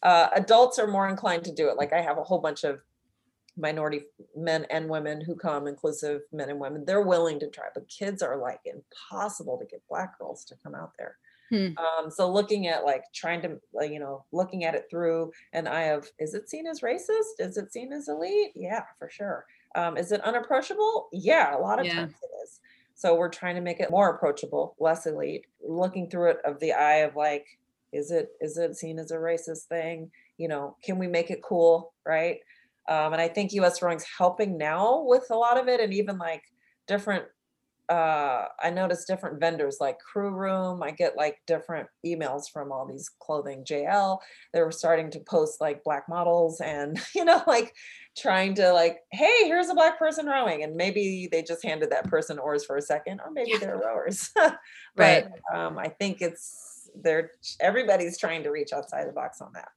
[0.03, 1.77] Uh, adults are more inclined to do it.
[1.77, 2.81] Like I have a whole bunch of
[3.59, 4.03] minority
[4.37, 6.85] men and women who come, inclusive men and women.
[6.85, 10.75] They're willing to try, but kids are like impossible to get black girls to come
[10.75, 11.17] out there.
[11.51, 11.69] Hmm.
[11.79, 13.59] Um, so looking at like trying to,
[13.91, 17.39] you know, looking at it through an eye of, is it seen as racist?
[17.39, 18.53] Is it seen as elite?
[18.55, 19.47] Yeah, for sure.
[19.75, 21.09] Um, is it unapproachable?
[21.13, 21.95] Yeah, a lot of Yeah.
[21.95, 22.61] times it is.
[22.95, 25.47] So we're trying to make it more approachable, less elite.
[25.61, 27.47] Looking through it of the eye of like,
[27.93, 30.11] is it is it seen as a racist thing?
[30.37, 32.41] You know, can we make it cool, right?
[32.89, 36.19] Um, and I think US Rowing's helping now with a lot of it, and even
[36.19, 36.43] like
[36.87, 37.25] different.
[37.89, 40.83] Uh, I noticed different vendors like Crew Room.
[40.83, 44.19] I get like different emails from all these clothing JL.
[44.53, 47.75] They were starting to post like black models and you know like
[48.17, 52.09] trying to like, hey, here's a black person rowing, and maybe they just handed that
[52.09, 54.31] person oars for a second, or maybe they're rowers.
[54.35, 54.59] but
[54.97, 55.25] Right.
[55.55, 59.69] um, I think it's they're everybody's trying to reach outside the box on that.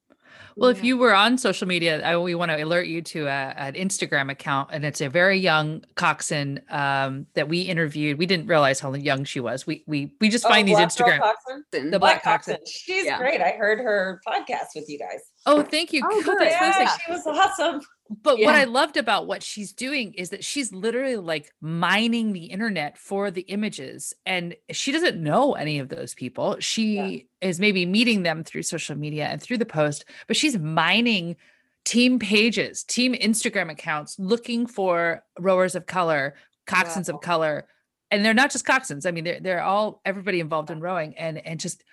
[0.56, 3.54] Well, if you were on social media, I, we want to alert you to a,
[3.58, 8.18] an Instagram account, and it's a very young coxswain um, that we interviewed.
[8.18, 9.66] We didn't realize how young she was.
[9.66, 11.20] We we we just find these Oh, Black Instagram.
[11.20, 11.64] Coxswain?
[11.72, 12.58] The Black Black Coxswain.
[12.58, 12.66] Coxswain.
[12.68, 13.18] She's Yeah.
[13.18, 13.40] great.
[13.42, 15.22] I heard her podcast with you guys.
[15.46, 16.02] Oh, thank you.
[16.06, 16.38] Oh, Good.
[16.38, 16.48] good.
[16.50, 16.98] Yeah, yeah.
[17.06, 17.82] she was awesome.
[18.24, 22.46] But what I loved about what she's doing is that she's literally like mining the
[22.46, 26.58] internet for the images and she doesn't know any of those people.
[26.60, 31.38] She is maybe meeting them through social media and through the post, but she's mining
[31.86, 36.36] team pages, team Instagram accounts looking for rowers of color,
[36.68, 37.16] coxswains Wow.
[37.16, 37.68] of color.
[38.12, 39.06] And they're not just coxswains.
[39.06, 41.84] I mean, they're they're all everybody involved in rowing and and just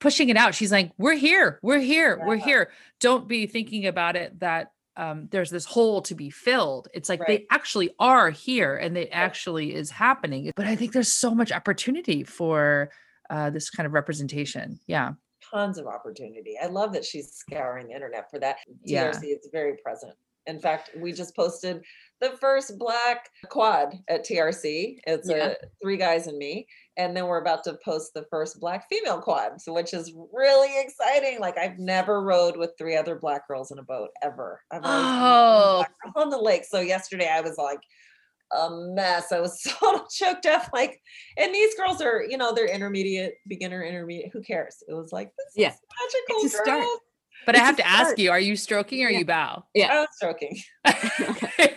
[0.00, 0.54] pushing it out.
[0.54, 1.60] She's like, "We're here.
[1.62, 2.20] We're here.
[2.26, 6.88] We're here." Don't be thinking about it that um, there's this hole to be filled.
[6.92, 7.26] It's like Right.
[7.28, 10.52] they actually are here and it actually is happening.
[10.54, 12.90] But I think there's so much opportunity for
[13.30, 14.78] uh, this kind of representation.
[14.86, 15.12] Yeah.
[15.50, 16.56] Tons of opportunity.
[16.62, 18.56] I love that she's scouring the internet for that.
[18.84, 19.10] Yeah.
[19.10, 20.12] TRC is very present.
[20.46, 21.82] In fact, we just posted
[22.20, 24.98] the first black quad at TRC.
[25.06, 25.48] It's Yeah.
[25.52, 26.66] a three guys and me.
[26.96, 30.70] And then we're about to post the first black female quad, so which is really
[30.80, 31.38] exciting.
[31.40, 34.60] Like I've never rowed with three other black girls in a boat ever.
[34.70, 36.20] I've always been the only Oh.
[36.22, 36.64] on the lake.
[36.64, 37.80] So yesterday I was like
[38.52, 39.32] a mess.
[39.32, 40.68] I was so choked up.
[40.74, 41.00] Like,
[41.38, 44.30] and these girls are, you know, they're intermediate, beginner, intermediate.
[44.32, 44.82] Who cares?
[44.88, 45.68] It was like this Yeah.
[45.70, 46.44] is magical.
[46.44, 46.84] It's a start.
[47.40, 47.46] Girls.
[47.46, 49.18] But I It's a have to ask you, are you stroking or Yeah.
[49.18, 49.64] you bow?
[49.74, 49.92] Yeah.
[49.92, 50.58] I was joking.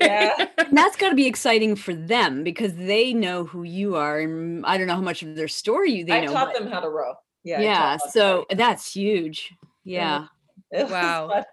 [0.01, 0.47] yeah.
[0.57, 4.65] And that's got to be exciting for them because they know who you are, and
[4.65, 6.33] I don't know how much of their story you they I know.
[6.33, 7.13] taught but- them how to row.
[7.43, 7.59] Yeah.
[7.61, 9.51] Yeah, taught them so that's huge.
[9.83, 10.27] Yeah,
[10.73, 11.43] to- it was Wow.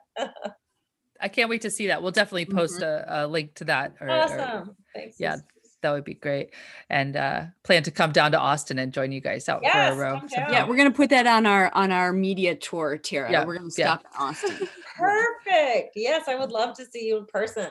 [1.20, 2.00] I can't wait to see that.
[2.02, 2.56] We'll definitely mm-hmm.
[2.56, 3.94] post a, a link to that.
[4.00, 4.76] Or, or- Awesome.
[4.94, 5.16] Thanks.
[5.20, 5.44] yeah, sis.
[5.82, 6.50] That would be great.
[6.88, 10.02] And uh, plan to come down to Austin and join you guys out Yes, for
[10.02, 10.20] a row.
[10.32, 13.30] yeah, we're gonna put that on our on our media tour, Tara.
[13.30, 13.98] Yeah, We're gonna yeah.
[13.98, 14.68] stop in Austin.
[14.96, 15.92] Perfect.
[15.96, 17.68] Yes, I would love to see you in person.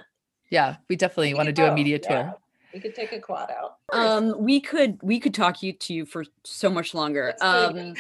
[0.49, 2.21] Yeah, we definitely We want to could do a go, media yeah.
[2.23, 2.35] tour.
[2.73, 3.77] We could take a quad out.
[3.93, 7.33] Um, we could we could talk you to you for so much longer.
[7.41, 7.95] Um,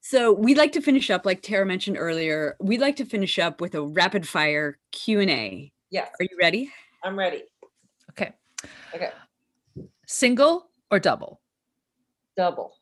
[0.00, 2.56] so we'd like to finish up, like Tara mentioned earlier.
[2.60, 5.72] We'd like to finish up with a rapid fire Q and A.
[5.90, 6.70] yes, Are you ready?
[7.02, 7.42] I'm ready.
[8.94, 9.10] Okay.
[10.06, 11.40] Single or double?
[12.36, 12.74] Double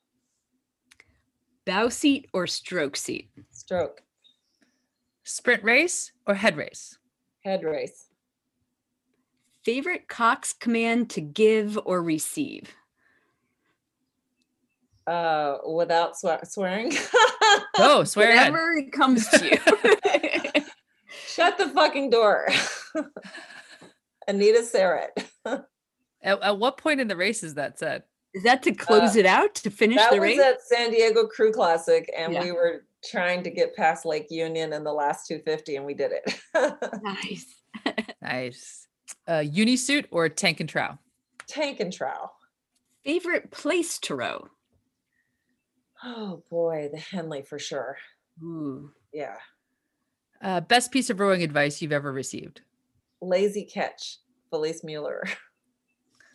[1.64, 3.30] Bow seat or stroke seat?
[3.50, 4.02] stroke
[5.24, 6.98] Sprint race or head race?
[7.44, 8.06] head race.
[9.64, 12.74] Favorite Cox command to give or receive?
[15.06, 16.92] Uh, without swe- swearing.
[17.78, 18.52] Oh, swear ahead.
[18.52, 20.62] Whatever it comes to you.
[21.26, 22.48] Shut the fucking door.
[24.28, 25.08] Anita Sarah.
[26.22, 28.04] At, at what point in the race is that said?
[28.34, 31.52] Is that to close it out to finish Uh, That was at San Diego Crew
[31.52, 32.42] Classic, and Yeah.
[32.44, 36.12] we were trying to get past Lake Union in the last 250, and we did
[36.12, 36.40] it.
[37.02, 37.46] Nice.
[38.22, 38.86] Nice.
[39.28, 40.98] Uh, unisuit or tank and trow?
[41.48, 42.32] Tank and trowel.
[43.04, 44.46] Favorite place to row?
[46.04, 47.96] Oh boy, the Henley for sure.
[48.42, 48.90] Ooh.
[49.12, 49.36] Yeah.
[50.40, 52.60] Uh, best piece of rowing advice you've ever received?
[53.20, 54.18] Lazy catch
[54.50, 55.24] Felice Mueller.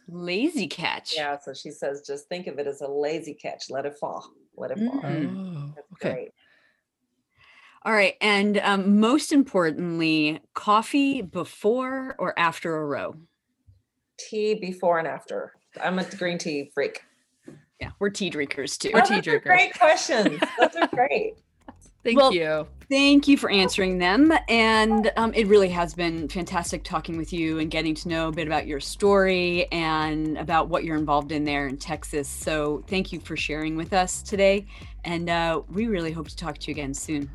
[0.08, 1.16] Lazy catch.
[1.16, 3.70] Yeah, so she says, just think of it as a lazy catch.
[3.70, 4.32] Let it fall.
[4.56, 5.02] Let it fall.
[5.06, 6.14] Oh, That's okay.
[6.14, 6.30] great.
[7.84, 8.16] All right.
[8.22, 13.16] And um, most importantly, coffee before or after a row?
[14.18, 15.54] Tea before and after.
[15.82, 17.04] I'm a green tea freak.
[17.80, 18.92] Yeah, we're tea drinkers too.
[18.94, 19.52] We're tea drinkers.
[19.52, 20.40] Great questions.
[20.60, 21.36] Those are great.
[22.04, 22.68] Thank Well- you.
[22.90, 24.32] Thank you for answering them.
[24.48, 28.32] And um, it really has been fantastic talking with you and getting to know a
[28.32, 32.30] bit about your story and about what you're involved in there in Texas.
[32.30, 34.66] So thank you for sharing with us today.
[35.04, 37.30] And uh, we really hope to talk to you again soon.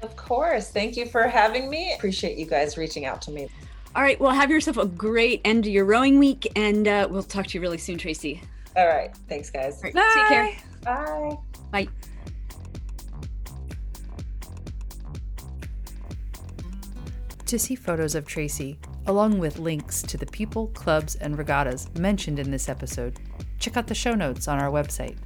[0.00, 0.70] Of course.
[0.70, 1.92] Thank you for having me.
[1.92, 3.50] Appreciate you guys reaching out to me.
[3.94, 4.18] All right.
[4.18, 6.50] Well, have yourself a great end to your rowing week.
[6.56, 8.40] And uh, we'll talk to you really soon, Tracy.
[8.74, 9.14] All right.
[9.28, 9.82] Thanks, guys.
[9.84, 10.56] All right, Take care.
[10.82, 11.36] Bye.
[11.70, 11.88] Bye.
[17.46, 18.76] To see photos of Tracy,
[19.06, 23.20] along with links to the people, clubs, and regattas mentioned in this episode,
[23.60, 25.16] check out the show notes on our website.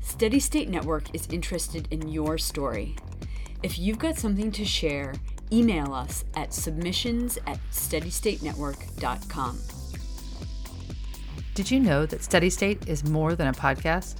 [0.00, 2.96] Steady State Network is interested in your story.
[3.62, 5.12] If you've got something to share,
[5.52, 9.58] email us at submissions at steadystatenetwork.com.
[11.54, 14.16] Did you know that Steady State is more than a podcast?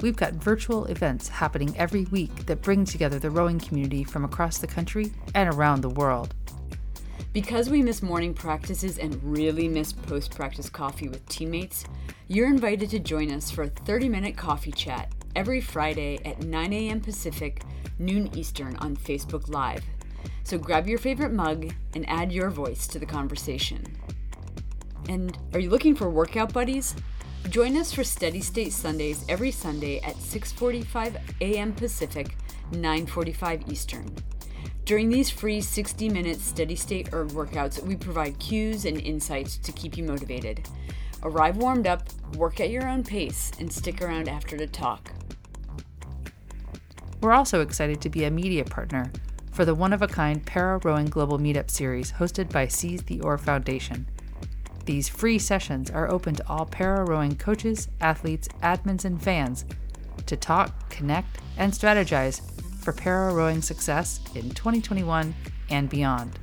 [0.00, 4.58] We've got virtual events happening every week that bring together the rowing community from across
[4.58, 6.34] the country and around the world.
[7.32, 11.84] Because we miss morning practices and really miss post practice coffee with teammates,
[12.28, 16.72] you're invited to join us for a 30 minute coffee chat every Friday at 9
[16.72, 17.00] a.m.
[17.00, 17.62] Pacific,
[17.98, 19.84] noon Eastern on Facebook Live.
[20.44, 23.84] So grab your favorite mug and add your voice to the conversation.
[25.08, 26.96] And are you looking for workout buddies?
[27.48, 31.72] Join us for Steady State Sundays every Sunday at 6:45 a.m.
[31.72, 32.36] Pacific,
[32.72, 34.14] 9:45 Eastern.
[34.84, 39.96] During these free 60-minute steady state erg workouts, we provide cues and insights to keep
[39.96, 40.68] you motivated.
[41.22, 42.04] Arrive warmed up,
[42.36, 45.12] work at your own pace, and stick around after to talk.
[47.20, 49.10] We're also excited to be a media partner
[49.50, 53.20] for the one of a kind Para Rowing Global Meetup series hosted by Seize the
[53.20, 54.06] Oar Foundation.
[54.90, 59.64] These free sessions are open to all para rowing coaches, athletes, admins, and fans
[60.26, 62.40] to talk, connect, and strategize
[62.82, 65.32] for para rowing success in 2021
[65.70, 66.36] and beyond.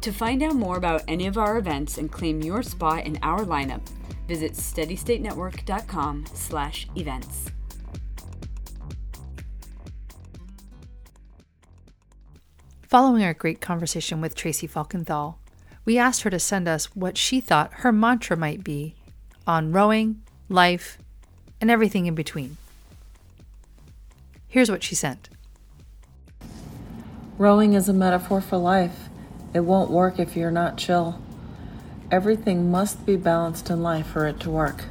[0.00, 3.44] To find out more about any of our events and claim your spot in our
[3.44, 3.88] lineup,
[4.26, 7.44] visit steadystatenetwork.com/events.
[12.88, 15.36] Following our great conversation with Tracy Falkenthal,
[15.90, 18.94] we asked her to send us what she thought her mantra might be
[19.44, 20.98] on rowing, life,
[21.60, 22.56] and everything in between.
[24.46, 25.28] Here's what she sent.
[27.38, 29.08] Rowing is a metaphor for life.
[29.52, 31.20] It won't work if you're not chill.
[32.12, 34.84] Everything must be balanced in life for it to work.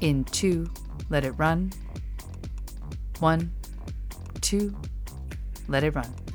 [0.00, 0.70] In two,
[1.10, 1.72] let it run.
[3.18, 3.50] One,
[4.40, 4.76] two,
[5.66, 6.25] let it run.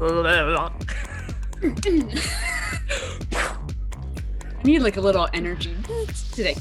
[0.00, 0.70] I
[4.64, 5.76] need like a little energy
[6.32, 6.56] today.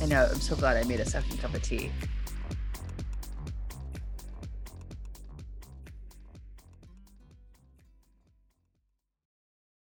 [0.00, 0.28] I know.
[0.30, 1.90] I'm so glad I made a second cup of tea.